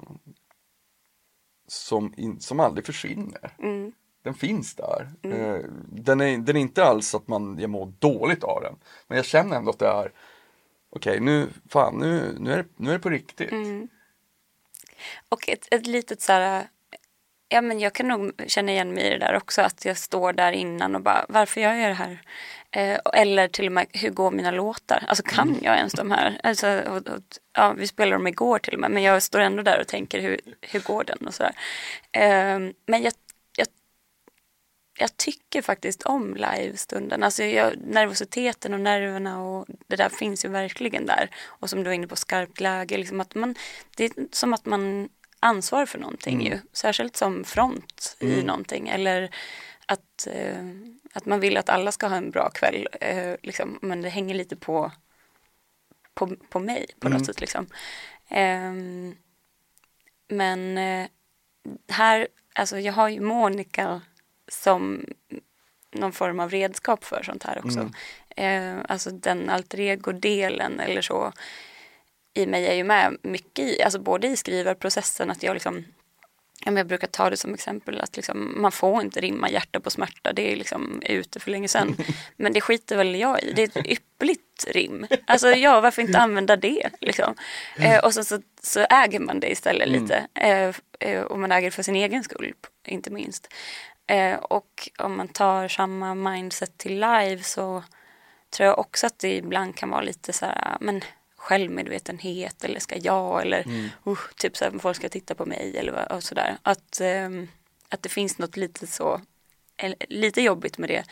[1.67, 3.55] som, in, som aldrig försvinner.
[3.59, 3.91] Mm.
[4.25, 5.09] Den finns där.
[5.21, 5.59] Eh,
[5.89, 8.75] den, är, den är inte alls att man, jag mår dåligt av den.
[9.07, 10.11] Men jag känner ändå att det är
[10.89, 13.51] Okej nu, fan nu, nu, är, det, nu är det på riktigt.
[13.51, 13.87] Mm.
[15.29, 16.67] Och ett, ett litet så här,
[17.49, 20.33] ja men jag kan nog känna igen mig i det där också, att jag står
[20.33, 22.21] där innan och bara, varför gör jag det här?
[22.71, 25.03] Eh, eller till och med, hur går mina låtar?
[25.07, 26.39] Alltså kan jag ens de här?
[26.43, 27.21] Alltså, och, och,
[27.53, 30.21] ja, vi spelade dem igår till och med, men jag står ändå där och tänker,
[30.21, 31.27] hur, hur går den?
[31.27, 31.55] Och så där.
[32.11, 33.13] Eh, men jag,
[34.97, 37.23] jag, tycker faktiskt om livestunden.
[37.23, 41.29] Alltså jag, nervositeten och nerverna och det där finns ju verkligen där.
[41.45, 42.97] Och som du var inne på, skarpt läge.
[42.97, 43.55] Liksom att man,
[43.97, 46.59] det är som att man ansvarar för någonting ju.
[46.73, 48.89] Särskilt som front i någonting.
[48.89, 49.35] Eller
[49.85, 50.65] att, eh,
[51.13, 52.87] att man vill att alla ska ha en bra kväll.
[53.01, 53.79] Eh, liksom.
[53.81, 54.91] Men det hänger lite på,
[56.13, 57.41] på, på mig på något sätt.
[57.41, 57.67] Liksom.
[58.29, 59.15] Ehm,
[60.27, 61.07] men eh,
[61.89, 64.01] här, alltså jag har ju Monica
[64.63, 65.05] som
[65.91, 67.91] någon form av redskap för sånt här också.
[68.35, 71.33] Eh, alltså den alter ego-delen eller så
[72.33, 75.85] i mig är ju med mycket i, alltså både i skrivarprocessen att jag liksom
[76.65, 79.79] ja, men jag brukar ta det som exempel att liksom, man får inte rimma hjärta
[79.79, 81.95] på smärta, det är liksom ute för länge sedan.
[82.35, 85.07] Men det skiter väl jag i, det är ett ypperligt rim.
[85.27, 86.89] Alltså ja, varför inte använda det?
[87.01, 87.35] Liksom.
[87.77, 90.27] Eh, och så, så, så äger man det istället lite.
[90.33, 92.53] Eh, eh, och man äger det för sin egen skull,
[92.85, 93.53] inte minst.
[94.07, 97.83] Eh, och om man tar samma mindset till live så
[98.49, 101.01] tror jag också att det ibland kan vara lite så här, men
[101.35, 103.67] självmedvetenhet eller ska jag eller
[104.07, 106.57] uh, typ så här, folk ska titta på mig eller och sådär.
[106.61, 107.47] Att, ehm,
[107.89, 109.21] att det finns något lite så,
[109.77, 111.03] eller, lite jobbigt med det.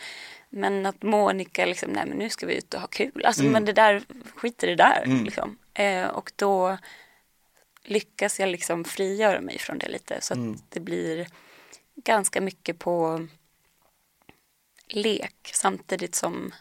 [0.50, 3.24] Men att Monica liksom, nej men nu ska vi ut och ha kul.
[3.24, 4.02] Alltså men det där,
[4.34, 5.58] skit i det där liksom.
[5.74, 6.78] Eh, och då
[7.84, 11.26] lyckas jag liksom frigöra mig från det lite så att det blir
[11.94, 13.26] ganska mycket på
[14.88, 16.54] lek samtidigt som,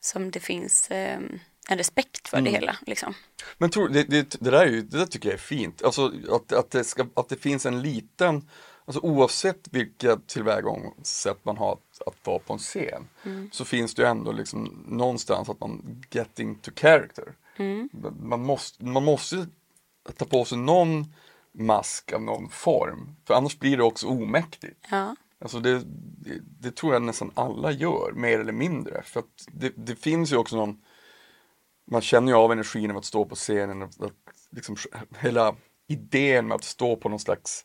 [0.00, 1.20] som det finns eh,
[1.68, 2.76] en respekt för det hela.
[2.86, 3.14] Liksom.
[3.58, 5.82] Men tror, det, det, det där är ju, det där tycker jag är fint.
[5.82, 8.48] Alltså att, att, det, ska, att det finns en liten,
[8.84, 13.08] alltså oavsett vilka tillvägagångssätt man har att, att vara på en scen,
[13.52, 17.34] så finns det ju ändå liksom någonstans att man getting to character.
[18.20, 19.46] Man, måste, man måste
[20.16, 21.14] ta på sig någon
[21.54, 24.86] mask av någon form, för annars blir det också omäktigt.
[24.90, 25.16] Ja.
[25.40, 29.02] Alltså det, det, det tror jag nästan alla gör, mer eller mindre.
[29.02, 30.76] För att det, det finns ju också någon,
[31.90, 34.12] man känner ju av energin av att stå på scenen, att, att
[34.50, 34.76] liksom,
[35.18, 35.54] hela
[35.88, 37.64] idén med att stå på någon slags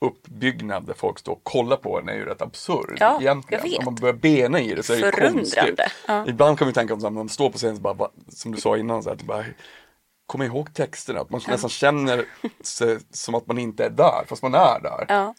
[0.00, 3.78] uppbyggnad där folk står och kollar på en är ju rätt absurd Ja, egentligen.
[3.78, 5.80] Om man börjar bena i det så är det konstigt.
[6.06, 6.26] ja.
[6.26, 8.76] Ibland kan vi tänka om när man står på scenen så bara, som du sa
[8.76, 9.44] innan, så här, att bara,
[10.26, 12.24] kom ihåg texterna, att man nästan känner
[12.60, 15.34] sig som att man inte är där, fast man är där Ja.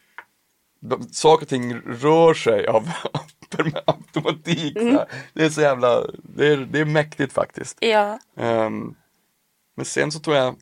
[0.79, 2.83] de, saker och ting rör sig av
[3.49, 4.77] per automatik.
[4.77, 5.11] här.
[5.33, 7.77] Det är så jävla, det är, det är mäktigt faktiskt.
[7.81, 8.19] Ja.
[8.35, 8.95] Ehm,
[9.75, 10.55] men sen så tror jag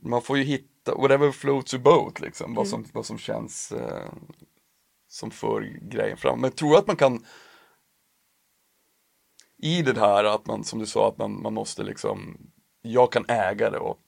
[0.00, 4.08] man får ju hitta, whatever floats your boat liksom, vad, som, vad som känns eh,
[5.08, 6.40] som för grejen fram.
[6.40, 7.24] Men tror du att man kan
[9.62, 12.38] i det här att man, som du sa, att man, man måste liksom,
[12.92, 13.98] jag kan äga det och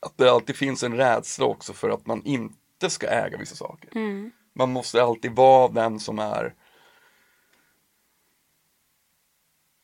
[0.00, 3.90] att det alltid finns en rädsla också för att man inte ska äga vissa saker.
[4.52, 6.54] Man måste alltid vara den som är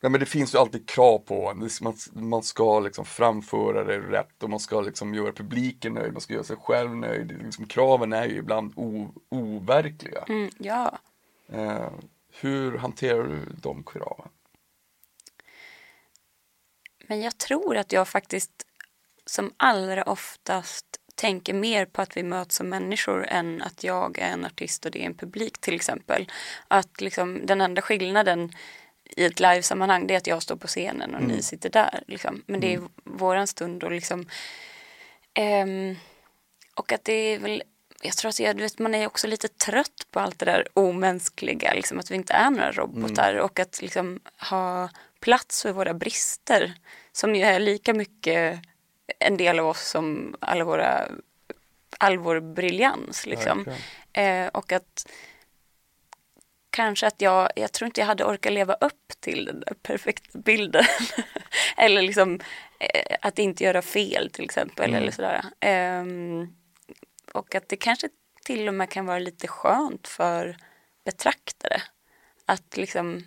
[0.03, 1.69] Ja, men det finns ju alltid krav på en.
[1.81, 6.21] Man, man ska liksom framföra det rätt och man ska liksom göra publiken nöjd, man
[6.21, 7.43] ska göra sig själv nöjd.
[7.43, 10.23] Liksom, kraven är ju ibland o, overkliga.
[10.27, 10.97] Mm, ja.
[11.47, 11.89] Eh,
[12.41, 14.29] hur hanterar du de kraven?
[17.11, 18.51] Men jag tror att jag faktiskt
[19.25, 24.27] som allra oftast tänker mer på att vi möts som människor än att jag är
[24.27, 26.31] en artist och det är en publik till exempel.
[26.67, 28.51] Att liksom den enda skillnaden
[29.03, 32.03] i ett livesammanhang det är att jag står på scenen och ni sitter där.
[32.07, 32.43] Liksom.
[32.45, 34.29] Men det är våran stund och liksom
[35.33, 35.95] ehm,
[36.75, 37.63] och att det är väl
[38.03, 40.67] jag tror att jag, du vet, man är också lite trött på allt det där
[40.73, 44.19] omänskliga, liksom, att vi inte är några robotar och att liksom,
[44.49, 44.89] ha
[45.21, 46.73] plats för våra brister
[47.11, 48.61] som ju är lika mycket
[49.19, 51.07] en del av oss som alla våra,
[51.97, 53.25] all vår briljans.
[53.25, 53.65] Liksom.
[54.13, 55.07] Eh, och att
[56.69, 60.39] kanske att jag, jag tror inte jag hade orkat leva upp till den där perfekta
[60.39, 60.85] bilden.
[61.77, 62.39] eller liksom
[62.79, 64.89] eh, att inte göra fel till exempel.
[64.89, 65.01] Mm.
[65.01, 65.45] Eller sådär.
[65.59, 66.55] Ehm,
[67.33, 68.09] och att det kanske
[68.45, 70.57] till och med kan vara lite skönt för
[71.05, 71.81] betraktare.
[72.45, 73.23] Att liksom,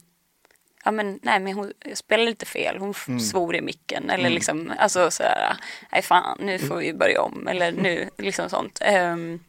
[0.84, 3.20] ja men nej men hon spelade lite fel, hon Mm.
[3.20, 5.56] svor i micken eller liksom, alltså sådär,
[5.92, 8.78] nej fan nu får vi börja om eller nu, liksom sånt.
[8.82, 9.40] Ehm,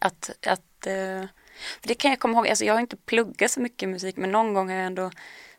[0.00, 0.62] att, att
[1.80, 4.32] för det kan jag komma ihåg, alltså jag har inte pluggat så mycket musik men
[4.32, 5.10] någon gång har jag ändå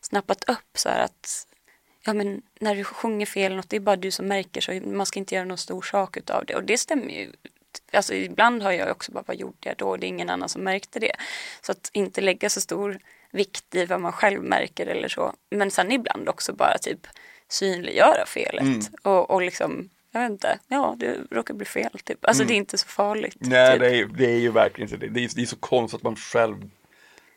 [0.02, 1.48] snappat upp så här att
[2.06, 5.06] ja men när du sjunger fel något, det är bara du som märker så man
[5.06, 7.32] ska inte göra någon stor sak utav det och det stämmer ju.
[7.94, 9.98] Alltså ibland har jag också bara, vad gjorde jag då?
[9.98, 11.16] Det är ingen annan som märkte det.
[11.62, 13.00] Så att inte lägga så stor
[13.32, 15.34] vikt i vad man själv märker eller så.
[15.52, 17.08] Men sen ibland också bara typ
[17.48, 18.80] synliggöra felet Mm.
[19.04, 22.26] och, och liksom, jag vet inte, ja det råkar bli fel typ.
[22.26, 23.38] Alltså det är inte så farligt.
[23.42, 23.50] Mm.
[23.50, 23.80] Nej, typ.
[23.80, 25.14] det är, det är ju verkligen inte det.
[25.14, 26.70] Det är, det är så konstigt att man själv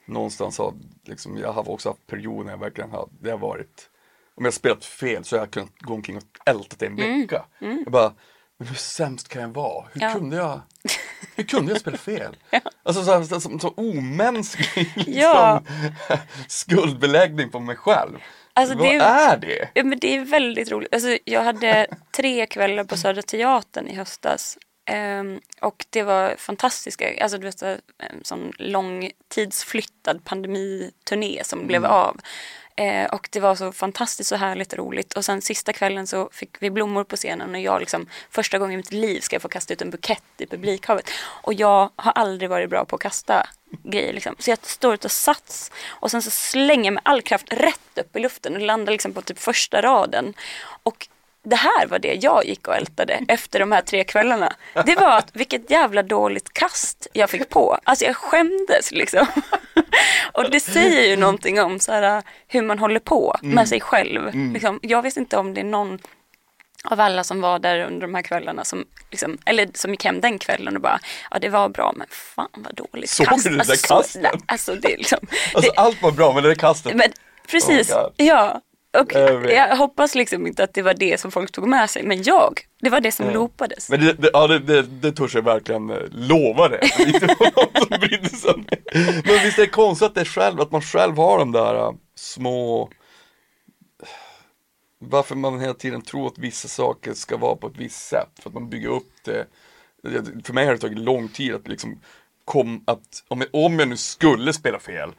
[0.07, 0.75] någonstans har,
[1.05, 3.89] liksom, jag har också haft perioder när jag verkligen har, det har varit,
[4.35, 7.45] om jag spelat fel så har jag kunnat gå omkring och ältat det en vecka.
[7.59, 8.13] Jag bara,
[8.59, 9.87] men hur sämst kan jag vara?
[9.93, 10.13] Hur Ja.
[10.13, 10.61] kunde jag,
[11.37, 12.37] hur kunde jag spela fel?
[12.85, 15.63] Alltså så, så, så, så omänsklig liksom, Ja.
[16.49, 18.19] skuldbeläggning på mig själv.
[18.55, 19.69] Alltså, Vad det är det?
[19.75, 20.95] Ja, men det är väldigt roligt.
[20.95, 24.59] Alltså, jag hade tre kvällar på Södra Teatern i höstas.
[24.85, 27.81] Ehm, och det var fantastiska, alltså du vet en
[28.23, 32.21] sån långtidsflyttad pandemiturné som blev av.
[32.77, 35.13] Eh, och det var så fantastiskt och härligt och roligt.
[35.13, 38.75] Och sen sista kvällen så fick vi blommor på scenen och jag liksom första gången
[38.75, 41.11] i mitt liv ska jag få kasta ut en bukett i publikhavet.
[41.43, 43.47] Och jag har aldrig varit bra på att kasta
[43.83, 44.37] grejer liksom.
[44.39, 47.99] Så jag står ut och sats och sen så slänger jag med all kraft rätt
[47.99, 50.35] upp i luften och landar liksom på typ första raden.
[50.83, 51.09] Och
[51.45, 54.53] det här var det jag gick och ältade efter de här tre kvällarna.
[54.87, 57.79] Det var att vilket jävla dåligt kast jag fick på.
[57.85, 59.27] Alltså jag skämdes liksom.
[60.33, 64.31] Och det säger ju någonting om så här, hur man håller på med sig själv.
[64.53, 65.99] Liksom, jag vet inte om det är någon
[66.85, 70.21] av alla som var där under de här kvällarna som, liksom, eller som gick hem
[70.21, 71.01] den kvällen och bara,
[71.31, 73.45] ja det var bra men fan vad dåligt Såg kast.
[73.45, 75.19] du det där alltså, så- nej, Alltså det liksom,
[75.55, 76.95] Alltså det, allt var bra men det där kastet.
[76.95, 77.13] men
[77.49, 78.61] precis, Oh ja.
[79.01, 79.13] Och
[79.51, 82.61] Jag hoppas liksom inte att det var det som folk tog med sig, men jag,
[82.81, 83.91] det var det som loopades.
[83.91, 86.81] Men det, det, ja, det, det, det törs jag verkligen eh, lova det.
[86.99, 87.27] Inte
[87.57, 88.79] någon som brydde sig om det.
[89.25, 91.93] Men visst är det konstigt att, det själv, att man själv har de där eh,
[92.15, 92.91] små
[94.99, 98.31] Varför man hela tiden tror att vissa saker ska vara på ett visst sätt.
[98.43, 99.47] För att man bygger upp det.
[100.45, 102.01] För mig har det tagit lång tid att liksom
[102.45, 105.13] kom, att om jag, om jag nu skulle spela fel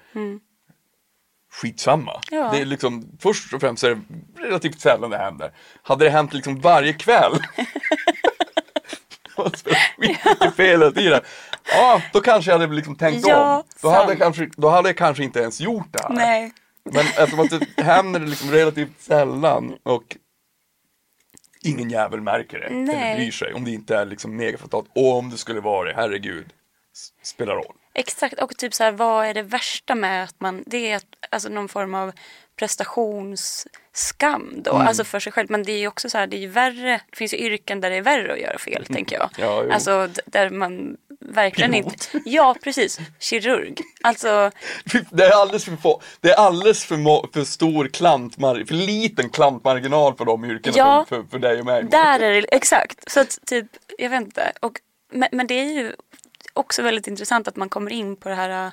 [1.53, 2.21] Skitsamma.
[2.31, 2.49] Ja.
[2.51, 4.01] Det är liksom, först och främst är det
[4.43, 5.51] relativt sällan det händer.
[5.83, 7.39] Hade det hänt liksom varje kväll
[9.35, 11.21] skitmycket hela tiden.
[11.69, 13.63] Ja, då kanske jag hade liksom tänkt Ja, om.
[13.81, 16.09] Då hade, jag kanske, då hade jag kanske inte ens gjort det här.
[16.09, 16.53] Nej.
[16.83, 20.17] Men eftersom att det händer liksom relativt sällan och
[21.63, 23.15] ingen jävel märker det eller Nej.
[23.15, 24.85] bryr sig om det inte är liksom megafatalt.
[24.95, 26.47] Och om det skulle vara det, herregud,
[27.23, 27.75] spelar roll.
[27.93, 31.49] Exakt, och typ så här, vad är det värsta med att man, det är alltså
[31.49, 32.11] någon form av
[32.55, 34.87] prestationsskam då, Mm.
[34.87, 35.51] alltså för sig själv.
[35.51, 37.81] Men det är ju också så här, det är ju värre, det finns ju yrken
[37.81, 39.29] där det är värre att göra fel, tänker jag.
[39.39, 39.49] Mm.
[39.49, 39.71] Ja, jo.
[39.71, 41.93] alltså där man verkligen Pilot.
[42.13, 43.77] inte, ja precis, kirurg.
[44.03, 44.51] Alltså,
[45.11, 50.15] Det är alldeles för, få, det är alldeles för, för stor klantmarginal, för liten klantmarginal
[50.15, 51.05] för de yrkena Ja.
[51.09, 51.83] för, för, för dig och mig.
[51.83, 53.11] där är det, exakt.
[53.11, 53.65] Så att typ,
[53.97, 54.51] jag vet inte.
[54.59, 54.79] Och,
[55.11, 55.93] men, men det är ju
[56.53, 58.71] också väldigt intressant att man kommer in på det här äh,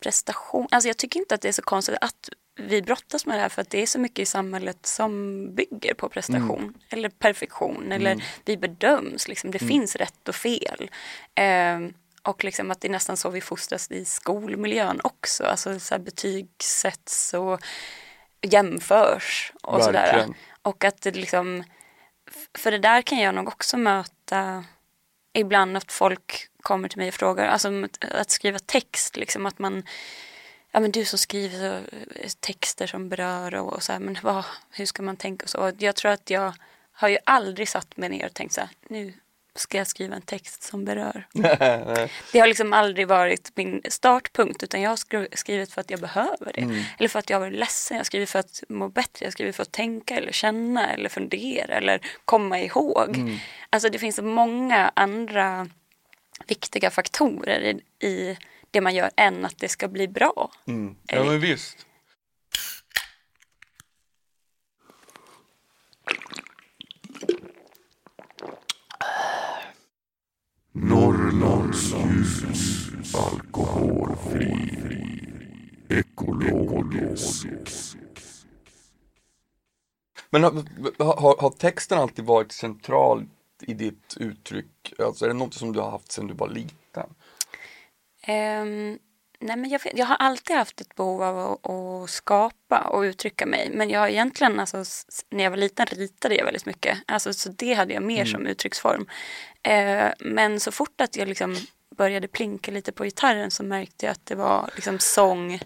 [0.00, 0.68] prestation.
[0.70, 3.48] Alltså jag tycker inte att det är så konstigt att vi brottas med det här
[3.48, 8.24] för att det är så mycket i samhället som bygger på prestation eller perfektion eller
[8.44, 9.28] vi bedöms.
[9.28, 9.50] Liksom.
[9.50, 10.90] Det finns rätt och fel.
[11.34, 15.44] Ehm, och liksom att det är nästan så vi fostras i skolmiljön också.
[15.44, 17.60] Alltså så här betyg sätts och
[18.42, 20.02] jämförs och sådär.
[20.02, 20.34] Verkligen.
[20.62, 21.64] Och att det liksom,
[22.58, 24.64] för det där kan jag nog också möta
[25.34, 27.68] ibland att folk kommer till mig och frågar, alltså
[28.00, 29.82] att- skriva text, liksom att man
[30.76, 34.16] Ja men du som skriver så, eh, texter som berör och, och så här, men
[34.22, 35.72] vad, hur ska man tänka och så.
[35.78, 36.52] Jag tror att jag
[36.92, 39.12] har ju aldrig satt mig ner och tänkt så här, nu
[39.56, 41.26] ska jag skriva en text som berör.
[42.32, 46.00] Det har liksom aldrig varit min startpunkt utan jag har skri- skrivit för att jag
[46.00, 46.84] behöver det.
[46.98, 49.26] Eller för att jag har varit ledsen, jag har skrivit för att må bättre, jag
[49.26, 53.16] har skrivit för att tänka eller känna eller fundera eller komma ihåg.
[53.70, 55.68] Alltså det finns så många andra
[56.46, 58.38] viktiga faktorer i, i
[58.70, 60.50] det man gör än att det ska bli bra.
[60.66, 60.96] Mm.
[61.06, 61.86] Ja men visst.
[70.76, 74.70] Norrlands ljus, alkoholfri,
[75.88, 77.46] ekologisk.
[80.30, 83.26] Men har, har, har texten alltid varit central
[83.62, 84.92] i ditt uttryck?
[84.98, 87.14] Alltså är det något som du har haft sedan du var liten?
[88.22, 88.98] Ehm,
[89.40, 93.46] nej men jag, jag har alltid haft ett behov av att, att skapa och uttrycka
[93.46, 93.70] mig.
[93.72, 94.84] Men jag har egentligen, alltså,
[95.30, 96.98] när jag var liten ritade jag väldigt mycket.
[97.06, 99.06] Alltså, så det hade jag mer som uttrycksform.
[99.62, 101.56] Eh, men så fort att jag liksom
[101.96, 105.60] började plinka lite på gitarren så märkte jag att det var liksom sång.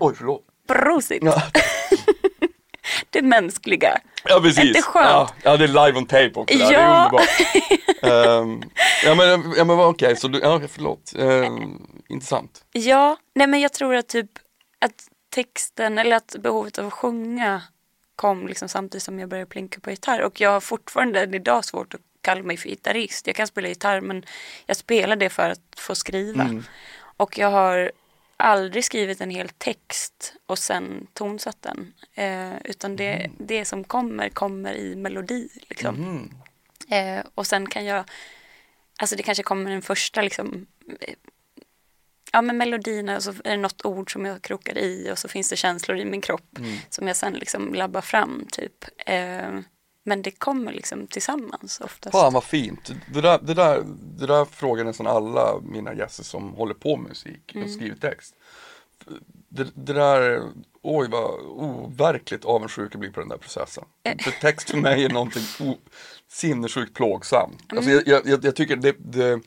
[0.00, 0.44] Oj, förlåt.
[0.66, 1.22] Prosit!
[1.22, 1.42] Ja,
[3.16, 3.98] Det mänskliga.
[4.24, 4.64] ja precis.
[4.64, 5.06] Inte skönt?
[5.10, 6.58] Ja, ja, det är live on tape också.
[6.58, 6.68] där.
[6.68, 7.04] Det är Ja.
[7.04, 7.28] underbart.
[8.02, 8.62] Ehm,
[9.04, 11.12] ja men, ja, men okej, så du, ja, förlåt.
[11.18, 12.64] Ehm, intressant.
[12.72, 14.30] Ja, nej men jag tror att typ
[14.78, 17.62] att texten eller att behovet av att sjunga
[18.16, 21.64] kom liksom samtidigt som jag började plinka på gitarr och jag har fortfarande än idag
[21.64, 23.26] svårt att kalla mig för gitarrist.
[23.26, 24.24] Jag kan spela gitarr men
[24.66, 26.62] jag spelar det för att få skriva.
[27.16, 27.90] Och jag har
[28.36, 31.94] aldrig skrivit en hel text och sen tonsatt den.
[32.14, 35.48] Eh, utan det, det som kommer, kommer i melodi.
[35.68, 35.96] Liksom.
[36.88, 38.04] Eh, och sen kan jag,
[38.98, 40.66] alltså det kanske kommer en första liksom
[41.00, 41.14] eh,
[42.32, 45.28] ja, men melodierna och så är det något ord som jag krokar i och så
[45.28, 46.58] finns det känslor i min kropp
[46.90, 48.84] som jag sen liksom labbar fram typ.
[50.06, 52.16] Eh, men det kommer liksom tillsammans oftast.
[52.16, 52.92] Fan vad fint.
[53.12, 53.84] Det där, det, där,
[54.18, 58.34] det där frågar nästan alla mina gäster som håller på med musik och skriver text.
[59.48, 60.42] Det, det där,
[60.82, 63.84] oj vad overkligt avundsjuk jag blir på den där processen.
[64.20, 65.76] För text för mig är någonting o,
[66.28, 67.62] sinnessjukt plågsamt.
[67.68, 69.40] Alltså jag, jag, jag, tycker det, det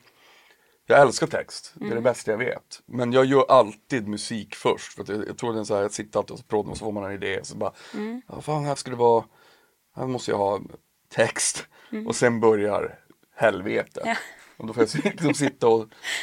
[0.86, 2.82] jag älskar text, det är det bästa jag vet.
[2.86, 4.94] Men jag gör alltid musik först.
[4.94, 6.78] För jag, jag tror det är så här, jag sitter alltid och så proddar och
[6.78, 7.40] så får man en idé.
[7.44, 7.72] Så bara,
[8.28, 9.24] ja, fan här ska det vara,
[9.98, 10.60] här måste jag ha
[11.16, 11.66] text.
[12.08, 12.96] Och sen börjar
[13.38, 14.04] helvetet.
[14.06, 14.16] Ja.
[14.58, 15.80] Och då får jag liksom sitta och,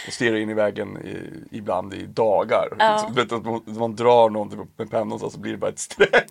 [0.06, 2.68] och stirra in i väggen i, ibland i dagar.
[2.78, 2.98] Ja.
[2.98, 6.26] Så, att man, man drar någonting med pennan så blir det bara ett streck.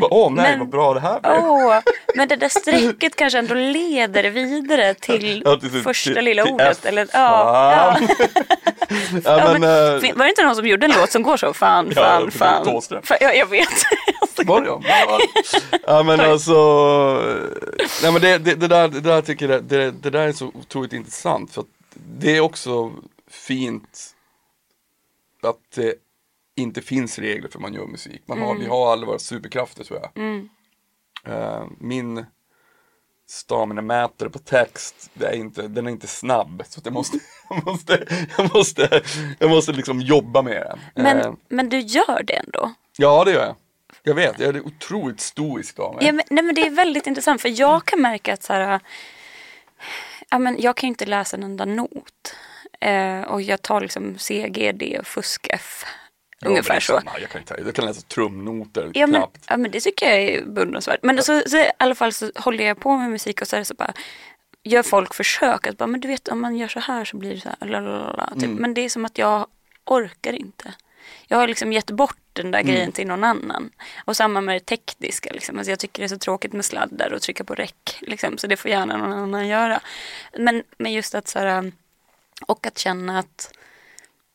[0.00, 1.32] Bara, Åh nej Men- vad bra det här blev.
[1.44, 1.78] Åh,
[2.14, 6.54] men det där strecket kanske ändå leder vidare till Ja, till- första till- lilla till
[6.54, 6.78] ordet.
[6.82, 6.86] F.
[6.86, 8.08] Eller, ja, ja.
[9.24, 11.52] Ja, men, men, eh, var det inte någon som gjorde en låt som går så?
[11.54, 12.82] Fan, fan, fan.
[13.02, 13.16] Fan.
[13.20, 13.68] Ja, jag vet.
[14.84, 14.84] Jag?
[15.86, 16.52] Ja, men alltså,
[18.02, 20.46] nej men det, det, det där, det där tycker jag, det, det där är så
[20.46, 22.92] otroligt intressant för att det är också
[23.30, 24.14] fint
[25.42, 25.94] att det
[26.56, 28.22] inte finns regler för man gör musik.
[28.26, 30.10] Man har, Vi har alla våra superkrafter tror jag.
[31.26, 32.26] Eh, min
[33.28, 36.62] stamina-mätare på text, det är inte, den är inte snabb.
[36.68, 37.18] Så jag måste,
[37.48, 38.06] jag måste,
[38.38, 39.02] jag måste,
[39.38, 40.78] jag måste liksom jobba med den.
[41.04, 42.74] Men, Eh, men du gör det ändå?
[42.98, 43.56] ja det gör jag.
[44.08, 46.06] Jag vet, jag är otroligt stoisk av mig.
[46.06, 48.80] Ja, men, nej, men det är väldigt intressant för jag kan märka att så här,
[50.30, 52.34] ja, men jag kan ju inte läsa en enda not.
[52.80, 55.84] Eh, och jag tar liksom C, G, D och fusk F.
[56.40, 56.98] Ja, Ungefär så.
[56.98, 57.18] samma.
[57.20, 59.44] Jag kan, inte, jag kan läsa trumnoter Ja men, knappt.
[59.48, 61.00] ja men det tycker jag är beundransvärt.
[61.02, 63.60] Men så, så i alla fall så håller jag på med musik och så är
[63.60, 63.92] det så bara
[64.62, 67.34] gör folk försök att bara, men du vet om man gör så här så blir
[67.34, 68.44] det så här, lalalala, typ.
[68.44, 68.56] Mm.
[68.56, 69.46] Men det är som att jag
[69.84, 70.74] orkar inte.
[71.26, 72.72] Jag har liksom gett bort den där Mm.
[72.74, 73.70] grejen till någon annan.
[74.04, 75.30] Och samma med det tekniska.
[75.32, 75.58] Liksom.
[75.58, 77.98] Alltså jag tycker det är så tråkigt med sladdar och trycka på räck.
[78.00, 78.38] Liksom.
[78.38, 79.80] Så det får gärna någon annan göra.
[80.38, 81.72] Men, men just att så här,
[82.46, 83.52] och att känna att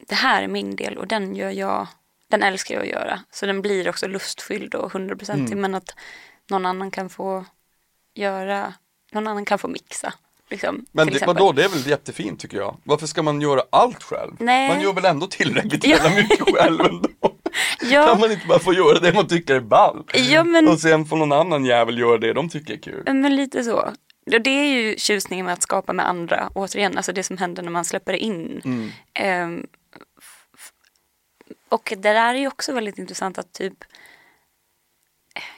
[0.07, 1.87] det här är min del och den gör jag,
[2.27, 3.19] den älskar jag att göra.
[3.31, 5.61] Så den blir också lustfylld och hundraprocentig Mm.
[5.61, 5.95] men att
[6.49, 7.45] någon annan kan få
[8.13, 8.73] göra,
[9.11, 10.13] någon annan kan få mixa.
[10.51, 12.77] Liksom, Men det, vadå, det är väl jättefint tycker jag.
[12.83, 14.31] Varför ska man göra allt själv?
[14.39, 14.67] Nej.
[14.69, 17.09] Man gör väl ändå tillräckligt jävla mycket själv ändå.
[17.81, 18.05] Ja.
[18.07, 20.03] Kan man inte bara få göra det man tycker är ball?
[20.13, 23.03] Ja, men- Och sen får någon annan jävel göra det de tycker är kul.
[23.05, 23.93] Men lite så.
[24.25, 26.49] Det är ju tjusningen med att skapa med andra.
[26.55, 28.61] Återigen, alltså det som händer när man släpper in.
[28.65, 28.89] Mm.
[29.13, 29.67] Ehm,
[31.69, 33.73] och det där är ju också väldigt intressant att typ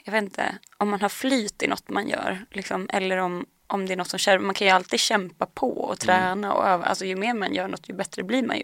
[0.03, 3.85] jag vet inte, om man har flyt i något man gör, liksom, eller om, om
[3.85, 6.85] det är något som känner, man kan ju alltid kämpa på och träna och öva,
[6.85, 8.63] alltså ju mer man gör något ju bättre blir man ju.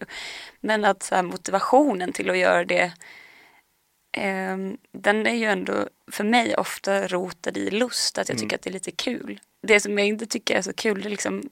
[0.60, 2.94] Men att så här, motivationen till att göra det,
[4.18, 8.62] ehm, den är ju ändå för mig ofta rotad i lust, att jag tycker att
[8.62, 9.40] det är lite kul.
[9.62, 11.50] Det som jag inte tycker är så kul, det är liksom,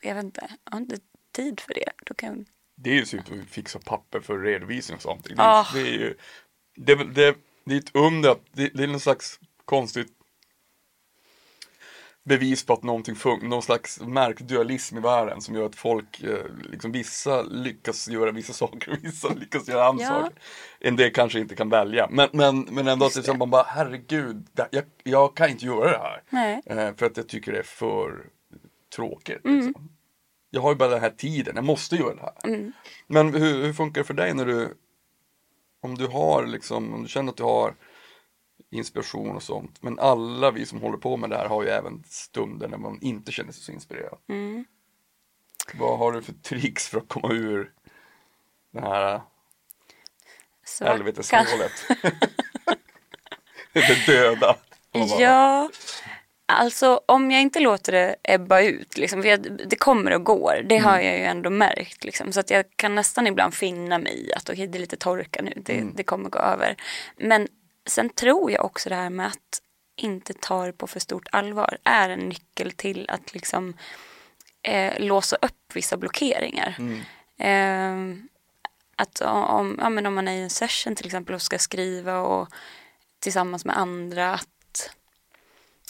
[0.00, 0.98] jag vet inte, jag har inte
[1.36, 1.90] tid för det.
[2.06, 2.44] Då kan,
[2.76, 5.24] Det är ju så att fixa papper för redovisning och sånt.
[5.24, 5.66] Det, Ah.
[5.74, 6.16] det är ju,
[6.76, 7.34] det, det,
[7.64, 10.17] det är ett under, det, det är någon slags konstigt
[12.28, 16.38] bevis på att någonting funkar, någon slags märkdualism i världen som gör att folk, eh,
[16.70, 20.08] liksom vissa lyckas göra vissa saker och vissa lyckas göra andra Ja.
[20.08, 20.38] saker.
[20.80, 22.08] En del kanske inte kan välja.
[22.10, 25.66] Men, men, men ändå att det är som man bara, herregud, jag, jag kan inte
[25.66, 26.22] göra det här.
[26.30, 26.62] Nej.
[26.66, 28.26] Eh, för att jag tycker det är för
[28.96, 29.44] tråkigt.
[29.44, 29.56] Mm.
[29.66, 29.88] Liksom.
[30.50, 32.54] jag har ju bara den här tiden, jag måste göra det här.
[32.54, 32.72] Mm.
[33.06, 34.74] Men hur, hur funkar det för dig när du,
[35.82, 37.74] om du har liksom, om du känner att du har
[38.70, 42.04] inspiration och sånt, men alla vi som håller på med det här har ju även
[42.06, 44.18] stunder när man inte känner sig så inspirerad.
[44.28, 44.64] Mm.
[45.74, 47.72] Vad har du för tricks för att komma ur
[48.70, 49.20] det här
[50.64, 51.72] Så helveteshålet?
[53.72, 54.56] det döda.
[55.18, 55.70] Ja,
[56.46, 60.64] alltså om jag inte låter det ebba ut, liksom, för jag, det kommer och går,
[60.68, 62.04] det har jag ju ändå märkt.
[62.04, 64.96] Liksom, så att jag kan nästan ibland finna mig i att okay, det är lite
[64.96, 66.76] torka nu, det, det kommer gå över.
[67.16, 67.48] Men
[67.88, 69.62] sen tror jag också det här med att
[69.96, 73.74] inte ta det på för stort allvar är en nyckel till att liksom
[74.62, 76.76] eh, låsa upp vissa blockeringar.
[77.38, 78.16] Eh,
[78.96, 82.20] att om, ja, men om man är i en session till exempel och ska skriva
[82.20, 82.48] och
[83.20, 84.90] tillsammans med andra att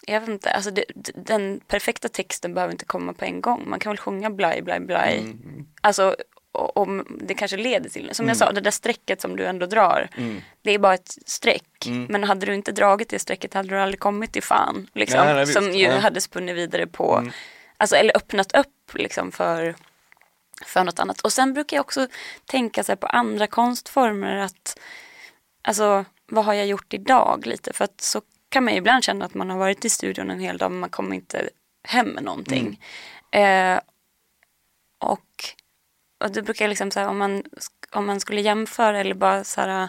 [0.07, 0.85] jag vet inte, alltså det,
[1.15, 3.65] den perfekta texten behöver inte komma på en gång.
[3.69, 5.19] Man kan väl sjunga blaj, blaj, blaj.
[5.19, 6.17] Mm, Alltså
[6.53, 10.09] om det kanske leder till, som jag sa, det där strecket som du ändå drar.
[10.17, 10.41] Mm.
[10.63, 11.87] Det är bara ett streck.
[12.09, 14.87] Men hade du inte dragit det strecket hade du aldrig kommit till fan.
[14.95, 15.53] Liksom, Nej, nej, visst.
[15.59, 15.99] som ju Ja.
[15.99, 17.31] hade spunnit vidare på,
[17.77, 19.75] alltså eller öppnat upp liksom för
[20.67, 21.21] för något annat.
[21.21, 22.07] Och sen brukar jag också
[22.47, 24.79] tänka så på andra konstformer att
[25.63, 29.25] alltså vad har jag gjort idag lite för att så kan man ju ibland känna
[29.25, 31.49] att man har varit i studion en hel dag men man kommer inte
[31.89, 32.81] hem med någonting.
[33.33, 33.81] Eh,
[34.99, 35.45] och,
[36.19, 37.43] och det brukar jag liksom så här, om man,
[37.93, 39.89] om man skulle jämföra eller bara så här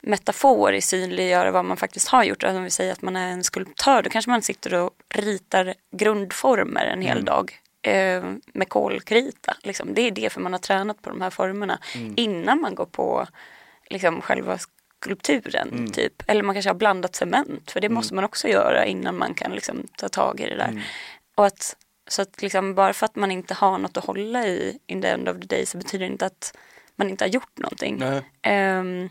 [0.00, 2.44] metaforiskt synliggöra vad man faktiskt har gjort.
[2.44, 5.74] Alltså om vi säger att man är en skulptör, då kanske man sitter och ritar
[5.90, 9.56] grundformer en hel dag eh, med kolkrita.
[9.62, 9.94] Liksom.
[9.94, 11.78] Det är det för man har tränat på de här formerna
[12.16, 13.26] innan man går på
[13.90, 15.90] liksom, själva skulpturen.
[15.92, 16.22] Typ.
[16.26, 19.52] Eller man kanske har blandat cement, för det måste man också göra innan man kan
[19.52, 20.84] liksom, ta tag i det där.
[21.34, 21.76] Och att,
[22.12, 25.08] så att liksom, bara för att man inte har något att hålla i in the
[25.08, 26.56] end of the day så betyder det inte att
[26.96, 28.02] man inte har gjort någonting.
[28.42, 29.08] Ehm,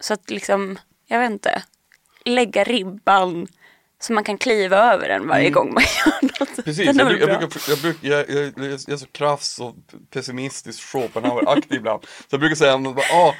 [0.00, 1.62] så att liksom, jag vet inte,
[2.24, 3.46] lägga ribban
[4.00, 6.64] så man kan kliva över den varje gång man gör något.
[6.64, 9.74] Precis, jag, jag, brukar, jag, bruk, jag, jag, jag, är så krass och
[10.10, 12.02] pessimistisk Schopenhauer-aktig ibland.
[12.02, 12.74] Så jag brukar säga,
[13.12, 13.34] ah,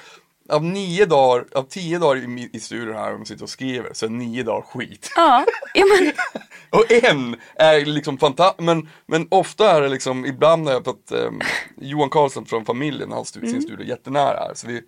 [0.49, 3.91] av nio dagar, av tio dagar i, i studion här, om jag sitter och skriver,
[3.93, 5.13] så är nio dagar skit.
[5.17, 6.13] Ja, ja men,
[6.71, 11.13] Och en är liksom fantastisk, men, men ofta är det liksom, ibland har jag fått,
[11.13, 11.41] um,
[11.77, 14.83] Johan Karlsson från familjen har stu- sin studio jättenära här, så vi,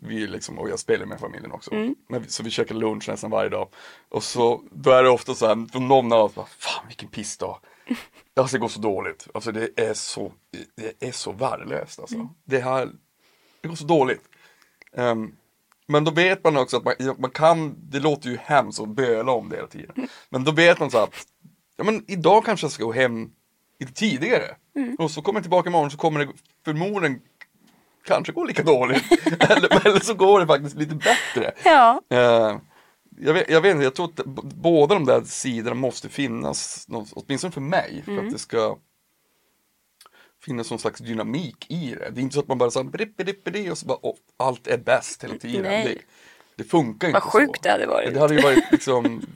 [0.00, 1.74] vi liksom, och jag spelar med familjen också.
[2.08, 3.68] Men, vi- så vi käkar lunch nästan varje dag.
[4.08, 7.08] Och så, då är det ofta så här, från någon av oss, bara, fan vilken
[7.08, 7.58] pissdag.
[8.36, 10.32] Alltså det går så dåligt, alltså det är så,
[10.76, 12.28] det är så värdelöst alltså.
[12.44, 12.88] Det här,
[13.60, 14.22] det går så dåligt.
[14.96, 15.32] Ehm,
[15.86, 19.32] men då vet man också att man, man kan, det låter ju hemskt att böla
[19.32, 20.08] om det hela tiden.
[20.30, 21.14] Men då vet man så att,
[21.76, 23.30] ja men idag kanske jag ska gå hem
[23.80, 24.56] lite tidigare.
[24.98, 26.32] Och så kommer jag tillbaka imorgon så kommer det
[26.64, 27.20] förmodligen
[28.06, 29.04] kanske gå lika dåligt.
[29.40, 31.52] eller, eller så går det faktiskt lite bättre.
[31.64, 32.00] ja.
[32.10, 32.58] Eh,
[33.20, 34.24] jag, vet, jag vet inte, jag tror att
[34.54, 38.26] båda de där sidorna måste finnas, åtminstone för mig, för Mm.
[38.26, 38.76] att det ska
[40.44, 42.10] finnas någon slags dynamik i det.
[42.10, 44.78] Det är inte så att man bara bidi, bidi, och så bara oh, allt är
[44.78, 45.62] bäst hela tiden.
[45.62, 45.84] Nej.
[45.84, 47.62] Det, det funkar inte Vad sjukt så.
[47.62, 48.14] det hade varit.
[48.14, 49.26] Det hade ju varit liksom,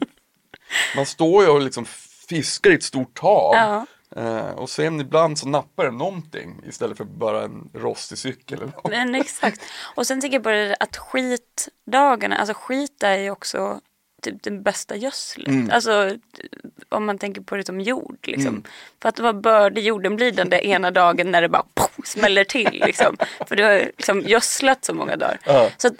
[0.96, 1.84] man står ju och liksom
[2.28, 3.54] fiskar i ett stort hav.
[3.54, 3.86] Ja.
[4.16, 8.72] Eh, och sen ibland så nappar det någonting istället för bara en rostig cykel eller
[8.72, 8.90] något.
[8.90, 9.60] Men exakt.
[9.94, 13.80] Och sen tänker jag på det att skitdagarna, alltså skit är ju också
[14.22, 15.48] typ det bästa gödslet.
[15.48, 15.70] Mm.
[15.72, 16.10] Alltså
[16.88, 18.62] om man tänker på det som jord liksom.
[19.02, 22.44] För att vad bördig jorden blir den där ena dagen när det bara poff, smäller
[22.44, 23.16] till liksom.
[23.48, 25.38] För du har liksom gödslat så många dagar.
[25.44, 25.70] Ja.
[25.76, 25.94] Så att,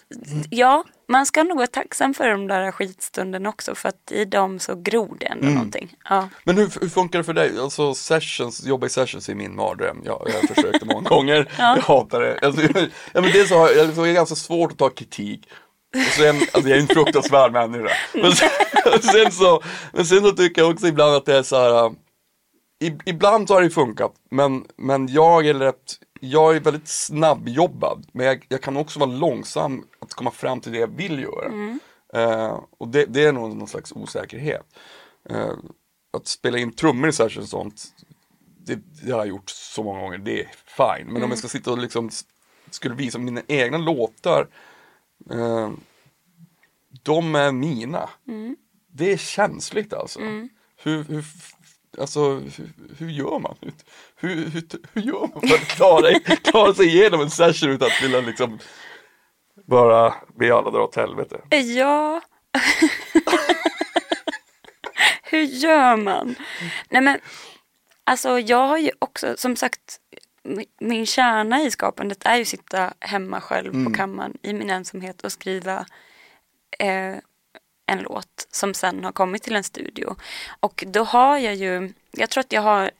[0.50, 4.58] ja, man ska nog vara tacksam för de där skitstunderna också för att i dem
[4.58, 5.38] så gror det Mm.
[5.44, 5.96] ändå någonting.
[6.08, 6.28] Ja.
[6.44, 7.52] Men hur, hur funkar det för dig?
[7.60, 10.02] Alltså sessions, jobba i sessions är min mardröm.
[10.04, 11.48] Jag, jag har försökt det många gånger.
[11.58, 12.38] Jag hatar det.
[12.42, 12.70] Alltså, jag,
[13.12, 15.48] ja, men dels så har jag, så är det ganska svårt att ta kritik.
[15.96, 17.90] Och sen, alltså jag är en fruktansvärd människa.
[18.14, 18.48] Men sen,
[19.02, 19.62] sen så,
[19.92, 21.86] men sen så tycker jag också ibland att det är så här.
[21.86, 21.92] äh,
[22.80, 28.06] i- Ibland så har det funkat, men, men jag är rätt, jag är väldigt snabbjobbad.
[28.12, 31.52] Men jag, jag kan också vara långsam att komma fram till det jag vill göra.
[32.14, 34.66] Eh, och det, det är nog någon slags osäkerhet.
[35.30, 35.52] Eh,
[36.16, 37.82] att spela in trummor i och sånt,
[38.66, 41.12] det, det har jag gjort så många gånger, det är fine.
[41.12, 42.10] Men om jag ska sitta och liksom
[42.70, 44.46] skulle visa mina egna låtar,
[45.30, 45.70] eh,
[47.02, 48.10] de är mina.
[48.92, 50.20] Det är känsligt alltså.
[50.82, 51.24] Hur, hur,
[51.98, 53.56] alltså, hur, hur gör man?
[53.60, 53.72] Hur,
[54.16, 54.62] hur, hur,
[54.92, 58.58] hur gör man för att klara, klara sig igenom en session utan att vilja liksom
[59.66, 61.40] bara be alla dra åt helvete?
[61.50, 62.22] Ja.
[65.22, 66.34] Hur gör man?
[66.88, 67.18] Nej men,
[68.08, 70.00] Alltså jag har ju också, som sagt,
[70.78, 73.84] min kärna i skapandet är ju att sitta hemma själv Mm.
[73.84, 75.86] på kammaren i min ensamhet och skriva
[76.78, 77.14] eh,
[77.86, 80.16] en låt som sen har kommit till en studio.
[80.60, 82.90] Och då har jag ju, jag tror att jag har,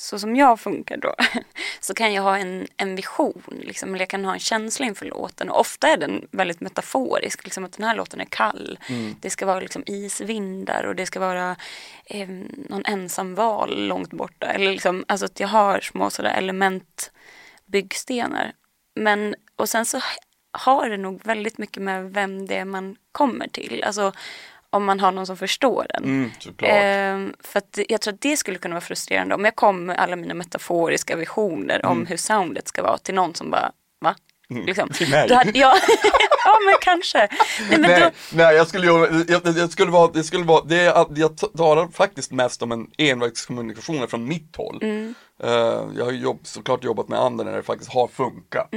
[0.00, 1.14] så som jag funkar då,
[1.80, 5.06] så kan jag ha en, en vision, liksom, eller jag kan ha en känsla inför
[5.06, 5.50] låten.
[5.50, 8.78] Och ofta är den väldigt metaforisk, liksom att den här låten är kall.
[9.20, 11.56] Det ska vara liksom isvindar och det ska vara
[12.04, 12.28] eh,
[12.68, 14.46] någon ensam val långt borta.
[14.46, 17.12] Eller liksom, alltså att jag har små sådär element
[17.66, 18.52] byggstenar.
[18.94, 20.00] Men, och sen så
[20.52, 23.84] har det nog väldigt mycket med vem det är man kommer till.
[23.86, 24.12] Alltså
[24.70, 26.04] om man har någon som förstår den.
[26.04, 26.30] Mm.
[26.58, 29.98] Ehm, för att jag tror att det skulle kunna vara frustrerande om jag kom med
[29.98, 34.14] alla mina metaforiska visioner om hur soundet ska vara till någon som bara, va?
[34.48, 34.88] Liksom.
[34.92, 35.28] Till mig.
[35.28, 35.76] Då hade, ja,
[36.44, 37.18] ja, men kanske.
[37.18, 37.28] Nej,
[37.70, 41.36] men nej, då, nej, jag skulle jag, jag skulle vara, det skulle vara, det jag
[41.56, 44.78] talar faktiskt mest om en envägskommunikation från mitt håll.
[44.82, 45.14] Mm.
[45.42, 45.50] Eh,
[45.96, 48.68] jag har jobb, såklart jobbat med andra när det faktiskt har funkat.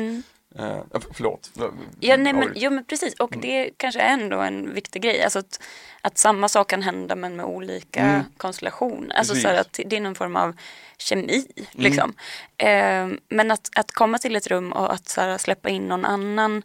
[0.60, 0.80] Eh,
[1.14, 1.51] förlåt.
[1.58, 1.74] Mm.
[1.99, 3.14] Ja, nej, men, jo, men precis.
[3.14, 5.24] Och det kanske är ändå en viktig grej.
[5.24, 5.64] Alltså att,
[6.01, 9.16] att samma sak kan hända men med olika konstellationer.
[9.16, 9.60] Alltså så Precis.
[9.60, 10.56] att det är någon form av
[10.97, 11.47] kemi.
[11.72, 12.14] Liksom.
[12.58, 16.06] Eh, men att, att komma till ett rum och att så här, släppa in någon
[16.06, 16.64] annan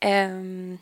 [0.00, 0.78] ehm,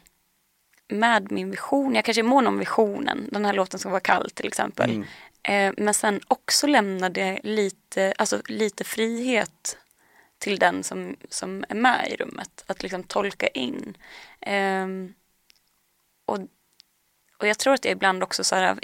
[0.89, 1.95] med min vision.
[1.95, 3.29] Jag kanske är mån om visionen.
[3.33, 5.05] Den här låten ska vara kall till exempel.
[5.43, 9.77] Eh, men sen också lämna det lite, alltså lite frihet
[10.43, 12.65] till den som, som är med i rummet.
[12.67, 13.97] Att liksom tolka in.
[14.41, 15.15] Ehm,
[16.27, 16.39] och,
[17.39, 18.79] och jag tror att jag ibland också så här,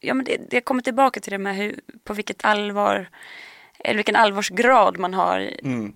[0.00, 3.08] ja men det, det kommer tillbaka till det med hur, på vilket allvar,
[3.78, 5.50] eller vilken allvarsgrad man har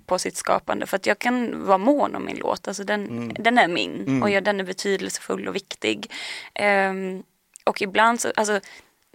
[0.06, 0.86] på sitt skapande.
[0.86, 4.30] För att jag kan vara mån om min låt, alltså den, den är min och
[4.30, 6.10] jag, den är betydelsefull och viktig.
[6.54, 7.22] Ehm,
[7.64, 8.60] och ibland så, alltså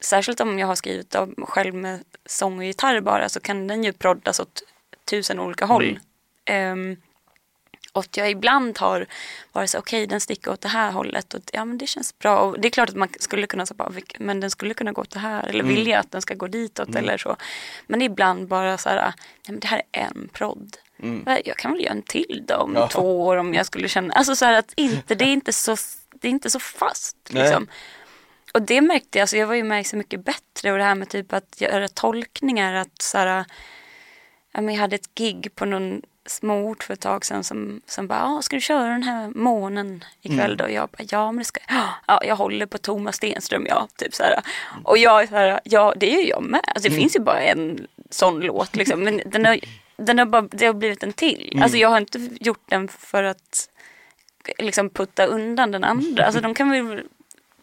[0.02, 3.84] särskilt om jag har skrivit av själv med sång och gitarr bara så kan den
[3.84, 4.64] ju proddas åt
[5.10, 6.00] tusen olika håll.
[6.46, 6.98] Ehm,
[7.94, 9.06] och att jag ibland har
[9.52, 12.40] varit så okej den sticker åt det här hållet och ja men det känns bra.
[12.40, 14.92] Och det är klart att man skulle kunna säga bara, "Vilk- men den skulle kunna
[14.92, 17.36] gå åt det här eller vill jag att den ska gå ditåt eller så.
[17.88, 19.14] Men ibland bara så här, nej
[19.48, 20.78] men det här är en prodd.
[21.46, 22.88] Jag kan väl göra en till då om Ja.
[22.88, 25.76] två år om jag skulle känna, alltså så här att inte, det är inte så,
[26.16, 27.68] det är inte så fast liksom.
[28.54, 30.84] Och det märkte jag, alltså jag var ju med i Så mycket bättre och det
[30.84, 33.46] här med typ att göra tolkningar, att så här,
[34.54, 38.42] jag hade ett gig på någon småort för ett tag sedan som, som bara, ah,
[38.42, 40.64] ska du köra den här månen ikväll då?
[40.64, 41.88] Och jag bara, ja men det ska jag.
[42.08, 43.88] Ja, jag håller på Thomas Stenström, ja.
[43.96, 44.40] Typ så här.
[44.84, 46.62] Och jag är så här, ja det är ju jag med.
[46.68, 49.04] Alltså, det finns ju bara en sån låt liksom.
[49.04, 49.60] Men den har,
[49.98, 51.60] den har bara, det har blivit en till.
[51.62, 53.70] Alltså jag har inte gjort den för att
[54.58, 56.26] liksom putta undan den andra.
[56.26, 57.04] Alltså de kan väl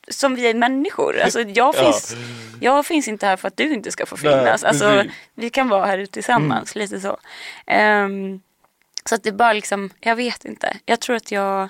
[0.08, 1.18] som vi är människor.
[1.20, 2.16] Alltså jag finns,
[2.60, 4.62] jag finns inte här för att du inte ska få finnas.
[4.62, 5.04] Nej, Alltså,
[5.34, 7.18] vi kan vara här tillsammans, lite så.
[7.66, 8.40] Ehm,
[9.08, 10.76] så att det bara liksom, jag vet inte.
[10.84, 11.68] Jag tror att jag,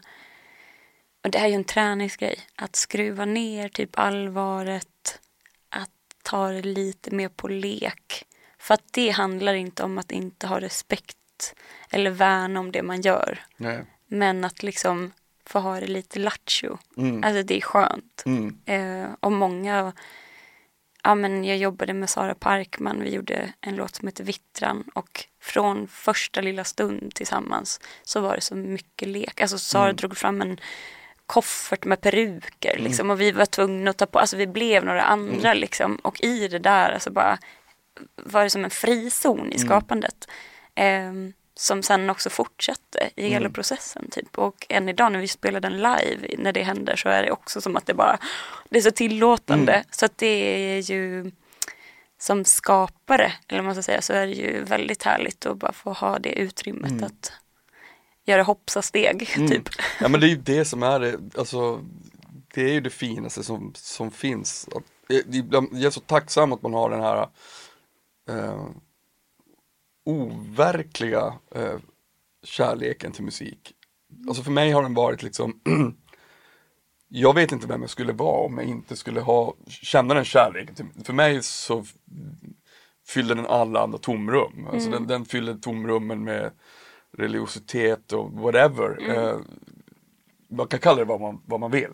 [1.25, 5.21] och det här är ju en träningsgrej, att skruva ner typ allvaret,
[5.69, 5.91] att
[6.23, 8.25] ta det lite mer på lek.
[8.59, 11.55] För att det handlar inte om att inte ha respekt
[11.91, 13.39] eller värna om det man gör.
[13.57, 13.85] Nej.
[14.07, 15.13] Men att liksom
[15.47, 16.79] få ha det lite lattjo.
[16.97, 17.25] Mm.
[17.25, 18.23] Alltså det är skönt.
[18.27, 18.59] Mm.
[18.67, 19.93] Eh, och många,
[21.03, 25.25] ja men jag jobbade med Sara Parkman, vi gjorde en låt som heter Vittran och
[25.41, 29.41] från första lilla stund tillsammans så var det så mycket lek.
[29.41, 30.61] Alltså Sara drog fram en
[31.27, 35.03] koffert med peruker liksom och vi var tvungna att ta på, alltså vi blev några
[35.03, 37.39] andra liksom och i det där alltså bara
[38.15, 40.29] var det som en frizon i skapandet.
[40.75, 44.09] Ehm, som sen också fortsatte i hela processen.
[44.11, 44.39] Typ.
[44.39, 47.61] Och än idag när vi spelar den live, när det händer så är det också
[47.61, 48.19] som att det bara,
[48.69, 49.85] det är så tillåtande.
[49.91, 51.33] Så att det är ju
[52.19, 55.73] som skapare, eller vad man ska säga, så är det ju väldigt härligt att bara
[55.73, 57.33] få ha det utrymmet att
[58.25, 59.69] göra hoppsasteg, typ.
[60.01, 61.81] Ja men det är ju det som är det, alltså
[62.55, 64.69] det är ju det finaste som, som finns.
[65.09, 65.17] Eh,
[65.73, 67.29] jag är så tacksam att man har den här
[68.29, 68.67] eh,
[70.07, 71.79] overkliga eh,
[72.43, 73.73] kärleken till musik.
[74.29, 75.61] Alltså för mig har den varit liksom
[77.09, 80.75] Jag vet inte vem jag skulle vara om jag inte skulle ha, känna den kärleken.
[80.75, 81.85] Till, för mig så
[83.07, 84.67] fyller den alla andra tomrum.
[84.73, 86.51] Alltså den, den fyller tomrummen med
[87.13, 89.11] religiositet och whatever.
[89.11, 89.39] Eh,
[90.51, 91.93] man kan kalla det vad man, vad man vill.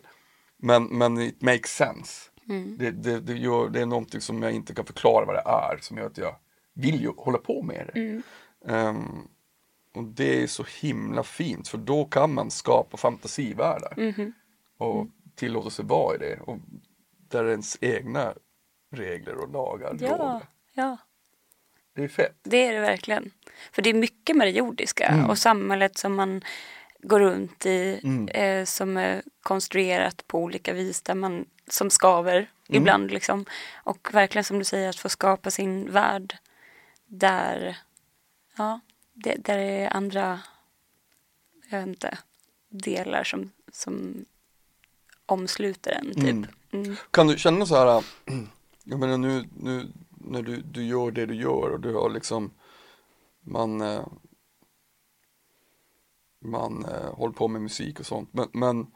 [0.56, 2.30] Men, men it makes sense.
[2.78, 5.78] Det, det, det, gör, det är någonting som jag inte kan förklara vad det är
[5.80, 6.36] som gör att jag
[6.75, 8.23] vill ju hålla på med det.
[8.73, 9.29] Ehm,
[9.95, 13.95] och det är så himla fint för då kan man skapa fantasivärldar.
[14.79, 16.41] Och tillåta sig vara i det.
[16.41, 16.59] Och
[17.29, 18.35] där ens egna
[18.91, 20.41] regler och lagar Ja, råder.
[20.73, 20.97] ja.
[21.95, 22.37] Det är fett.
[22.43, 23.31] Det är det verkligen.
[23.73, 25.31] För det är mycket med det jordiska Mm.
[25.31, 26.43] och samhället som man
[27.03, 28.01] går runt i
[28.35, 32.83] eh, som är konstruerat på olika vis där man som skaver Mm.
[32.83, 33.45] ibland liksom.
[33.85, 36.37] Och verkligen som du säger att få skapa sin värld
[37.12, 37.78] där,
[38.56, 38.80] ja,
[39.12, 40.40] det, där är andra,
[41.70, 42.18] jag vet inte,
[42.68, 44.24] delar som, som
[45.26, 46.24] omsluter en typ.
[46.24, 46.46] Mm.
[46.70, 46.96] Mm.
[47.10, 48.04] Kan du känna så här,
[48.84, 52.50] jag menar nu, nu när du, du gör det du gör och du har liksom,
[53.40, 54.06] man, eh,
[56.40, 58.86] man eh, håller på med musik och sånt, men, men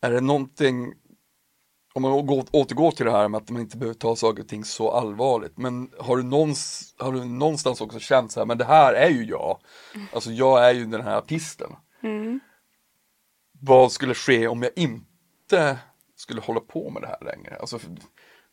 [0.00, 0.94] är det någonting,
[1.92, 4.48] om man åter- återgår till det här med att man inte behöver ta saker och
[4.48, 8.58] ting så allvarligt, men har du, någons, har du någonstans också känt så här, men
[8.58, 9.58] det här är ju jag,
[10.12, 11.70] alltså jag är ju den här artisten.
[12.02, 12.40] Mm.
[13.60, 15.78] Vad skulle ske om jag inte
[16.16, 17.56] skulle hålla på med det här längre?
[17.60, 17.78] Alltså,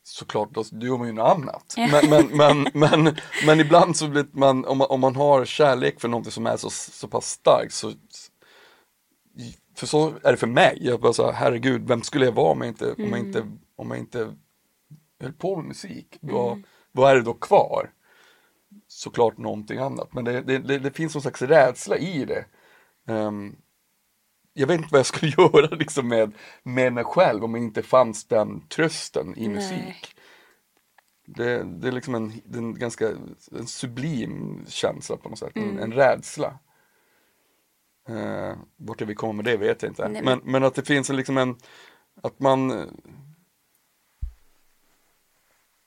[0.04, 1.74] såklart, då, då gör man ju något annat.
[1.78, 6.02] Men, men, men, men, men ibland så blir man, om man, om man har kärlek
[6.02, 7.94] för någonting som är så, så pass starkt så
[9.80, 10.78] för så är det för mig.
[10.82, 13.48] Jag bara så här, herregud, vem skulle jag vara om jag inte, om jag inte,
[13.76, 14.36] om jag inte
[15.20, 16.18] höll på med musik?
[16.22, 17.92] Vad, vad är det då kvar?
[18.88, 22.46] Såklart någonting annat, men det, det, det, finns någon slags rädsla i det.
[23.08, 23.56] Ehm,
[24.54, 26.32] jag vet inte vad jag skulle göra liksom med,
[26.64, 29.56] med mig själv om det inte fanns den trösten i Nej.
[29.56, 30.16] musik.
[31.26, 33.10] Det, det är liksom en, en ganska
[33.52, 36.60] en sublim känsla på något sätt, en, en rädsla.
[38.10, 40.08] Uh, vart jag vill komma med det vet jag inte.
[40.08, 41.56] Nej, men, men att det finns en, liksom en,
[42.22, 42.86] att man eh,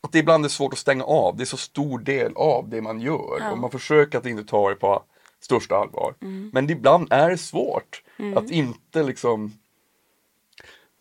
[0.02, 2.82] att det ibland är svårt att stänga av, det är så stor del av det
[2.82, 3.50] man gör Ja.
[3.50, 5.02] och man försöker att inte ta det på
[5.40, 6.14] största allvar.
[6.20, 6.50] Mm.
[6.52, 8.02] Men ibland är det svårt
[8.36, 9.52] att inte liksom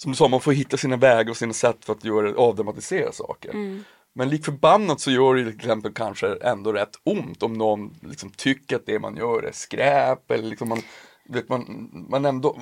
[0.01, 3.11] som du sa, man får hitta sina vägar och sina sätt för att göra, avdramatisera
[3.11, 3.49] saker.
[3.49, 3.83] Mm.
[4.13, 8.29] Men lik förbannat så gör det till exempel kanske ändå rätt ont om någon liksom
[8.29, 10.81] tycker att det man gör är skräp eller liksom man,
[11.23, 12.59] vet man, man ändå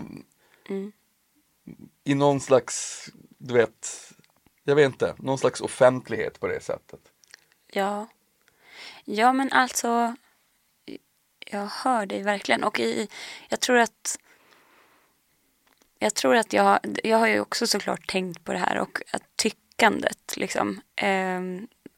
[0.70, 0.91] Mm.
[2.03, 3.05] i någon slags,
[3.38, 4.12] du vet,
[4.64, 6.99] jag vet inte, någon slags offentlighet på det sättet.
[7.68, 8.07] Ja.
[9.05, 10.16] Ja, men alltså.
[11.51, 12.64] Jag hör dig verkligen.
[12.64, 13.07] Och i,
[13.49, 14.20] jag tror att.
[15.99, 19.24] Jag tror att jag, jag har ju också såklart tänkt på det här och att
[19.36, 20.82] tyckandet liksom.
[20.95, 21.41] Eh,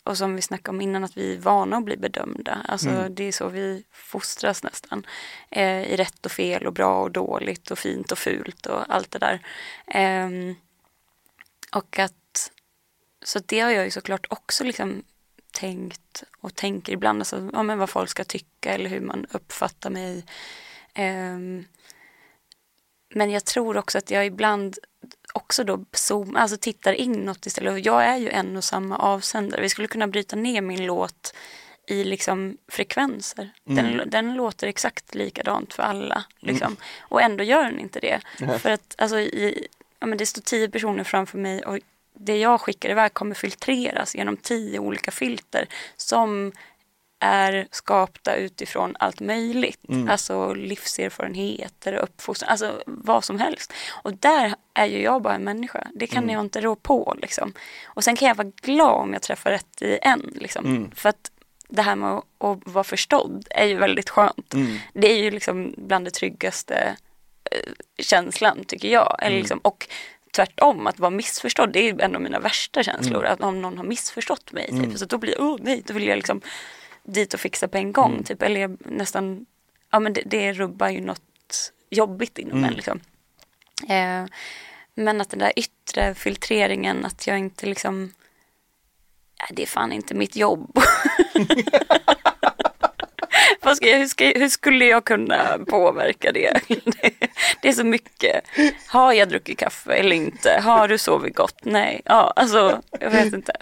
[0.03, 2.65] och som vi snackade om innan att vi är vana att bli bedömda.
[2.67, 5.05] Alltså det är så vi fostras nästan.
[5.49, 9.11] Eh, I rätt och fel och bra och dåligt och fint och fult och allt
[9.11, 9.45] det där.
[9.87, 10.55] Ehm,
[11.75, 12.51] och att
[13.23, 15.03] så det har jag ju såklart också liksom
[15.51, 19.89] tänkt och tänker ibland alltså, ja, men vad folk ska tycka eller hur man uppfattar
[19.89, 20.25] mig.
[20.93, 21.65] Ehm,
[23.13, 24.77] men jag tror också att jag ibland
[25.33, 27.71] också då zoom, alltså tittar inåt istället.
[27.71, 29.61] Och jag är ju en och samma avsändare.
[29.61, 31.33] Vi skulle kunna bryta ner min låt
[31.87, 33.49] i liksom frekvenser.
[33.63, 36.23] Den, den låter exakt likadant för alla.
[36.39, 36.75] Liksom.
[36.99, 38.21] Och ändå gör den inte det.
[38.59, 39.67] För att alltså, i,
[39.99, 41.79] ja, men det står tio personer framför mig och
[42.13, 45.67] det jag skickar iväg kommer filtreras genom tio olika filter
[45.97, 46.51] som
[47.21, 49.79] är skapta utifrån allt möjligt.
[50.09, 53.73] Alltså livserfarenheter, uppfostran, alltså vad som helst.
[54.03, 55.87] Och där är ju jag bara en människa.
[55.95, 57.53] Det kan jag inte rå på liksom.
[57.85, 60.33] Och sen kan jag vara glad om jag träffar rätt i en.
[60.35, 60.91] Liksom.
[60.95, 61.31] För att
[61.67, 64.53] det här med att, att vara förstådd är ju väldigt skönt.
[64.93, 66.95] Det är ju liksom bland det tryggaste
[67.51, 69.17] eh, känslan tycker jag.
[69.21, 69.87] Eller liksom, och
[70.35, 73.25] tvärtom, att vara missförstådd, det är en av mina värsta känslor.
[73.25, 76.07] Att om någon har missförstått mig, typ, så då blir jag, oh nej, då vill
[76.07, 76.41] jag liksom
[77.03, 78.23] dit och fixa på en gång.
[78.23, 79.45] Typ, eller jag nästan,
[79.91, 82.73] ja men det, det rubbar ju något jobbigt inom en.
[82.73, 82.99] Liksom.
[83.89, 84.25] Eh,
[84.95, 88.13] men att den där yttre filtreringen, att jag inte liksom,
[89.39, 90.79] ja, det är fan inte mitt jobb.
[93.61, 96.59] Vad ska jag, hur, ska, hur skulle jag kunna påverka det?
[96.67, 96.79] det?
[97.61, 98.43] Det är så mycket.
[98.87, 100.59] Har jag druckit kaffe eller inte?
[100.63, 101.57] Har du sovit gott?
[101.61, 102.01] Nej.
[102.05, 103.53] Ja, alltså, jag vet inte.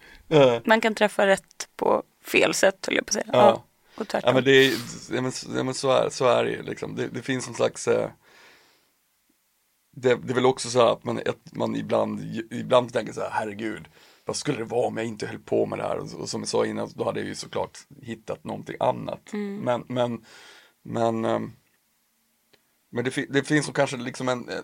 [0.63, 3.25] Man kan träffa rätt på fel sätt, höll jag på att säga.
[3.27, 3.39] Ja.
[3.39, 3.63] Ja.
[3.95, 4.27] och tvärtom.
[4.27, 4.71] Ja men, det är,
[5.15, 6.95] ja, men, ja, men så, är, så är det ju liksom.
[6.95, 8.09] Det, det finns en slags eh,
[10.01, 12.21] det, det är väl också så att man, att man ibland,
[12.51, 13.87] ibland tänker så här, herregud,
[14.25, 15.97] vad skulle det vara om jag inte höll på med det här?
[15.97, 19.33] Och, och som jag sa innan, då hade jag ju såklart hittat någonting annat.
[19.33, 20.25] Men, men,
[20.83, 21.51] men, ehm,
[22.91, 24.61] men det, det finns nog kanske liksom en, eh,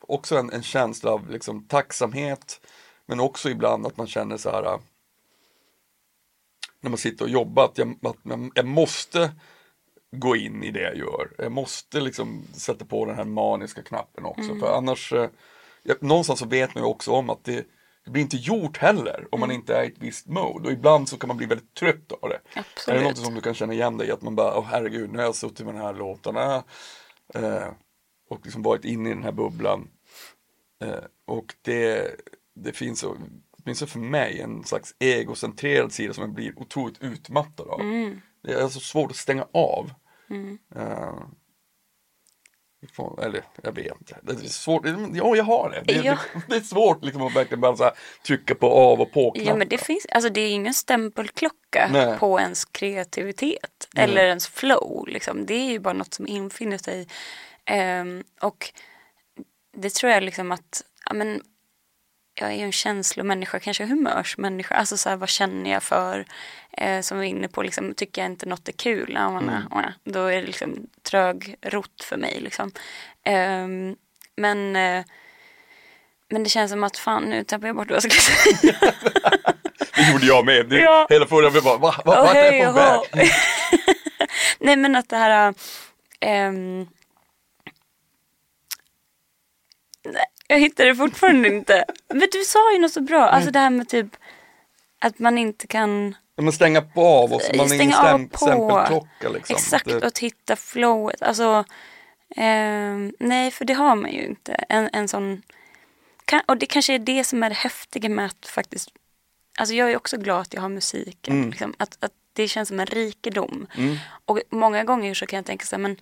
[0.00, 2.60] också en, en känsla av liksom tacksamhet,
[3.06, 4.78] men också ibland att man känner så här, eh,
[6.80, 8.16] när man sitter och jobbar, att jag, att
[8.54, 9.32] jag, måste
[10.16, 11.30] gå in i det jag gör.
[11.38, 14.54] Jag måste liksom sätta på den här maniska knappen också.
[14.60, 15.30] För annars, eh,
[15.82, 17.66] jag, någonstans så vet man ju också om att det,
[18.04, 21.08] det blir inte gjort heller om man inte är i ett visst mode och ibland
[21.08, 22.34] så kan man bli väldigt trött av det.
[22.34, 23.02] Är det Absolut.
[23.02, 24.10] något som du kan känna igen dig i?
[24.10, 26.64] Att man bara, åh herregud, nu har jag suttit med de här låtarna
[27.34, 27.68] eh,
[28.30, 29.88] och liksom varit inne i den här bubblan.
[30.84, 32.10] Eh, och det,
[32.54, 33.16] det finns, så-
[33.68, 37.80] åtminstone för mig, en slags egocentrerad sida som jag blir otroligt utmattad av.
[37.80, 38.20] Mm.
[38.42, 39.90] Det är så svårt att stänga av.
[40.76, 41.14] Eh,
[42.82, 44.18] ifrån- eller jag vet inte.
[44.22, 44.86] Det är svårt.
[45.14, 45.82] Ja, jag har det.
[45.92, 46.18] Det, Ja.
[46.34, 47.92] det, det är svårt liksom att verkligen bara här,
[48.26, 52.18] trycka på av och på Ja men det finns, alltså det är ingen stämpelklocka Nej.
[52.18, 55.46] på ens kreativitet eller ens flow liksom.
[55.46, 57.08] Det är ju bara något som infinner sig.
[57.64, 58.72] Ehm, och
[59.76, 61.42] det tror jag liksom att, ja men
[62.40, 64.74] jag är ju en känslomänniska, kanske humörsmänniska.
[64.74, 66.26] Alltså så här, vad känner jag för?
[66.72, 69.48] Eh, som vi är inne på, liksom, tycker jag inte något är kul, ja, man,
[69.48, 69.62] Mm.
[69.70, 72.40] ja, då är det liksom trögrott för mig.
[72.40, 72.72] Liksom.
[73.24, 73.96] Ehm,
[74.36, 75.04] men, eh,
[76.30, 78.92] men det känns som att fan nu tappar jag bort vad jag skulle säga.
[79.96, 80.68] Det gjorde jag med.
[80.68, 81.06] Det, Ja.
[81.10, 82.80] Hela förra vi bara, va, va, Åh, vart är jag på
[83.16, 83.30] väg?
[84.58, 85.54] Nej men att det här...
[90.04, 91.84] nej, jag hittar det fortfarande inte.
[92.08, 93.28] Men du sa ju något så bra.
[93.28, 94.16] Alltså det här med typ
[95.00, 98.08] att man inte kan Ja, Men stänga på av och så man är ingen stänga
[98.08, 98.38] stäm, på.
[98.38, 99.56] stämpelklocka liksom.
[99.56, 101.22] Exakt, Det, och att hitta flowet.
[101.22, 101.64] Alltså,
[102.36, 104.52] ehm, nej, för det har man ju inte.
[104.52, 105.42] En, en sån,
[106.24, 108.90] kan, och det kanske är det som är det häftiga med att faktiskt,
[109.58, 111.34] alltså jag är också glad att jag har musiken.
[111.36, 111.50] Mm.
[111.50, 113.66] Liksom, att, att det känns som en rikedom.
[114.24, 115.96] Och många gånger så kan jag tänka så här, men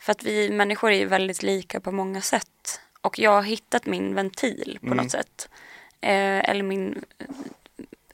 [0.00, 2.80] för att vi människor är ju väldigt lika på många sätt.
[3.02, 5.48] Och jag har hittat min ventil på något sätt.
[6.00, 7.04] Eh, eller min,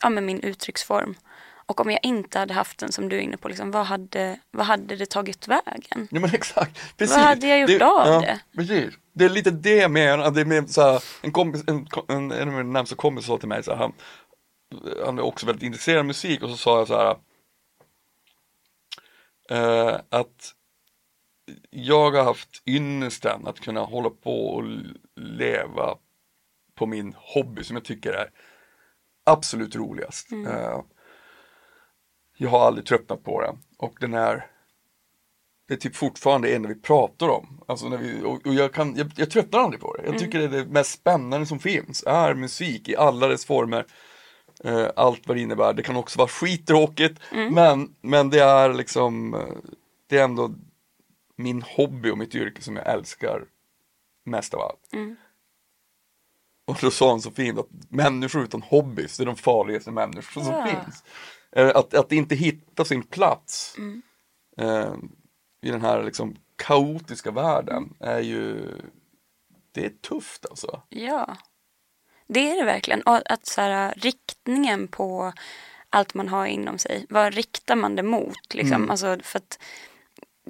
[0.02, 1.14] ja, men min uttrycksform.
[1.66, 4.38] Och om jag inte hade haft den som du är inne på, liksom, vad, hade,
[4.50, 6.08] vad hade det tagit vägen?
[6.10, 6.96] ja men exakt.
[6.96, 7.16] Precis.
[7.16, 8.40] Vad hade jag gjort av ja, det?
[8.56, 8.94] Precis.
[9.12, 10.30] Det är lite det menar.
[10.30, 13.48] Det är med, så en, kompis, en, en, en av mina närmsta kompisar sa till
[13.48, 13.92] mig så här, han,
[15.04, 17.16] han är också väldigt intresserad av musik och så sa jag så här
[19.50, 20.54] eh, att
[21.70, 24.64] jag har haft ynnesten att kunna hålla på och
[25.16, 25.96] leva
[26.74, 28.30] på min hobby som jag tycker är
[29.24, 30.32] absolut roligast.
[30.32, 30.80] Eh,
[32.36, 34.46] jag har aldrig tröttnat på den och den är
[35.68, 37.60] det är typ fortfarande det enda vi pratar om.
[37.68, 40.02] Alltså när vi, och, och jag, kan, jag, jag tröttnar aldrig på det.
[40.06, 42.04] Jag tycker det är det mest spännande som finns.
[42.06, 43.86] Är musik i alla dess former.
[44.64, 45.72] Eh, allt vad det innebär.
[45.72, 47.20] Det kan också vara skittråkigt.
[47.50, 49.40] Men, men det är liksom eh,
[50.06, 50.50] Det är ändå
[51.36, 53.44] min hobby och mitt yrke som jag älskar
[54.24, 54.90] mest av allt.
[56.64, 60.52] Och då sa han så fint att människor utan hobbys, är de farligaste människor som
[60.52, 60.66] Ja.
[60.66, 61.04] finns.
[61.52, 63.76] Eh, Att, att inte hitta sin plats
[64.58, 64.94] eh,
[65.62, 68.68] i den här liksom kaotiska världen är ju,
[69.72, 70.82] det är tufft alltså.
[70.88, 71.36] Ja,
[72.26, 73.02] det är det verkligen.
[73.02, 75.32] Och att så här, riktningen på
[75.90, 78.54] allt man har inom sig, vad riktar man det mot?
[78.54, 78.90] Liksom?
[78.90, 79.58] Alltså, för att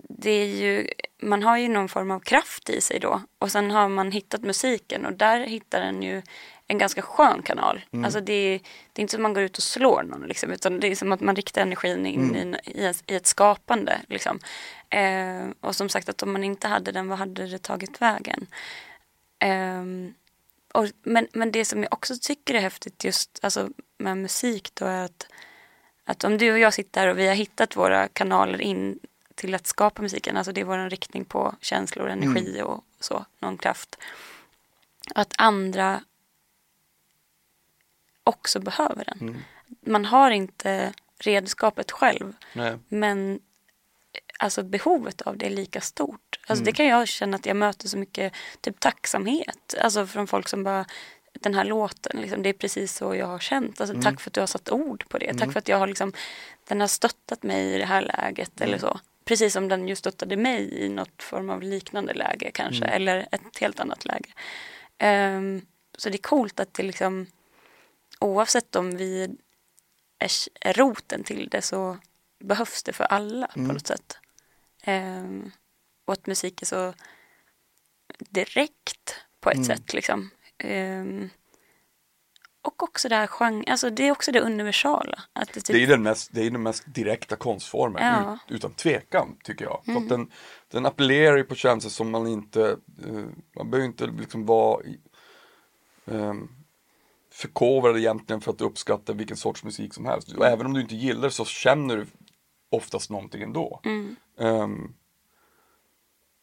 [0.09, 0.89] det är ju,
[1.23, 3.23] man har ju någon form av kraft i sig då.
[3.39, 6.23] Och sen har man hittat musiken och där hittar den ju
[6.69, 7.85] en ganska skön kanal.
[8.05, 8.61] Alltså det, är,
[8.93, 10.95] det är inte som att man går ut och slår någon liksom, utan det är
[10.95, 14.01] som att man riktar energin in i, i, ett, i ett skapande.
[14.09, 14.39] Liksom.
[14.91, 18.47] Eh, och som sagt att om man inte hade den, vad hade det tagit vägen?
[19.39, 20.15] Ehm,
[20.73, 24.85] och, men, men det som jag också tycker är häftigt just alltså, med musik då
[24.85, 25.27] är att,
[26.05, 28.99] att om du och jag sitter här och vi har hittat våra kanaler in
[29.37, 33.59] till att skapa musiken, alltså det är vår riktning på känslor, energi och så, någon
[33.59, 33.99] kraft.
[35.14, 36.01] Att andra
[38.24, 39.45] också behöver den.
[39.80, 42.78] Man har inte redskapet själv, Nej.
[42.89, 43.41] men
[44.39, 46.41] alltså behovet av det är lika stort.
[46.47, 49.74] Alltså det kan jag känna att jag möter så mycket typ tacksamhet.
[49.80, 50.87] Alltså från folk som bara
[51.32, 53.80] den här låten, liksom, det är precis så jag har känt.
[53.80, 55.34] Alltså, Tack för att du har satt ord på det.
[55.34, 56.12] Tack för att jag har liksom,
[56.68, 59.01] den har stöttat mig i det här läget eller så.
[59.27, 62.85] Precis som den ju stöttade mig i något form av liknande läge kanske.
[62.85, 64.33] Eller ett helt annat läge.
[64.99, 65.66] Ehm,
[65.99, 67.27] så det är coolt att det liksom
[68.20, 69.22] oavsett om vi
[70.18, 71.99] är, är roten till det så
[72.39, 74.18] behövs det för alla på något sätt.
[74.83, 75.51] Ehm,
[76.05, 76.95] och att musik är så
[78.18, 80.31] direkt på ett sätt liksom.
[80.59, 81.31] Ehm,
[82.67, 85.23] och också det här genre, alltså det är också det universala.
[85.33, 88.17] Att det, typ, Det är den mest, det är den mest direkta konstformen, Ja.
[88.17, 88.33] Mm.
[88.35, 89.83] ut, utan tvekan tycker jag.
[89.85, 90.31] För att den,
[90.69, 93.25] den appellerar ju på känslor som man inte, eh,
[93.57, 94.83] man behöver inte liksom vara
[96.11, 96.49] ehm,
[97.33, 100.33] förkovrad egentligen för att uppskatta vilken sorts musik som helst.
[100.33, 102.07] Och även om du inte gillar så känner du
[102.71, 103.81] oftast någonting ändå.
[103.85, 104.17] Mm.
[104.41, 104.93] Ehm,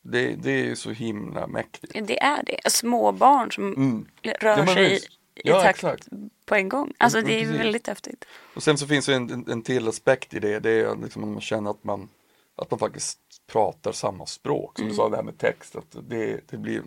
[0.06, 1.94] det, det är ju så himla mäktigt.
[2.08, 2.72] det är det.
[2.72, 4.06] Små barn som Mm.
[4.24, 5.08] rör Ja, sig visst.
[5.36, 6.08] I Ja, takt exakt.
[6.46, 6.94] på en gång.
[6.98, 8.26] Alltså Mm, det är väldigt häftigt.
[8.56, 11.24] Och sen så finns det en, en, en till aspekt i det, det är liksom
[11.24, 12.10] att man känner att man,
[12.56, 14.80] att man faktiskt pratar samma språk.
[14.80, 16.84] Som du sa det här med text, att det, det, blir,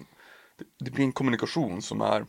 [0.78, 2.26] det, blir en kommunikation som är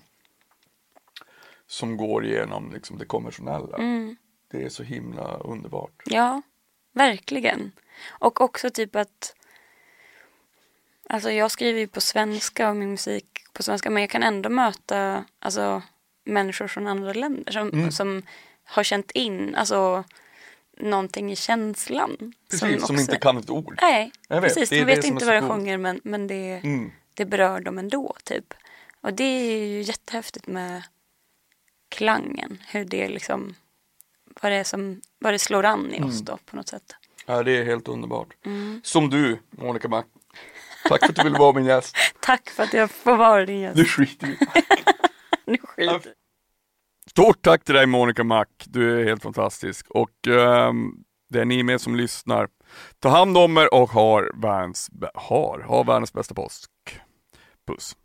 [1.68, 3.78] som går igenom liksom det konventionella.
[4.52, 6.04] Det är så himla underbart.
[6.06, 6.42] Ja,
[6.94, 7.72] verkligen.
[8.08, 9.34] Och också typ att
[11.10, 14.50] Alltså jag skriver ju på svenska och min musik på svenska men jag kan ändå
[14.50, 15.82] möta alltså,
[16.28, 17.92] människor från andra länder som, Mm.
[17.92, 18.22] som
[18.66, 20.04] har känt in alltså,
[20.80, 22.34] någonting i känslan.
[22.52, 23.80] Precis, som, också- inte kan ett ord.
[23.82, 24.70] Nej, Jag vet, precis.
[24.70, 26.92] De vet som inte vad jag sjunger men, men det, Mm.
[27.14, 28.54] det berör dem ändå typ.
[29.02, 30.84] Och det är ju jättehäftigt med
[31.90, 32.64] klangen.
[32.68, 33.56] Hur det liksom,
[34.42, 36.10] vad det, är som, vad det slår an i Mm.
[36.10, 36.96] oss då på något sätt.
[37.26, 38.28] Ja, det är helt underbart.
[38.46, 38.82] Mm.
[38.84, 40.04] Som du, Monica Mac.
[40.90, 41.96] Tack för att du ville vara min gäst.
[42.22, 43.76] Tack för att jag får vara din gäst.
[43.78, 44.38] Du skiter i.
[45.48, 46.14] Nu skiter
[47.10, 49.88] Stort tack till dig Monica Mac, du är helt fantastisk.
[49.90, 52.50] Och um, det är ni med som lyssnar.
[53.00, 56.72] Ta hand om er och har världens, har, har världens bästa påsk.
[57.68, 57.96] Puss.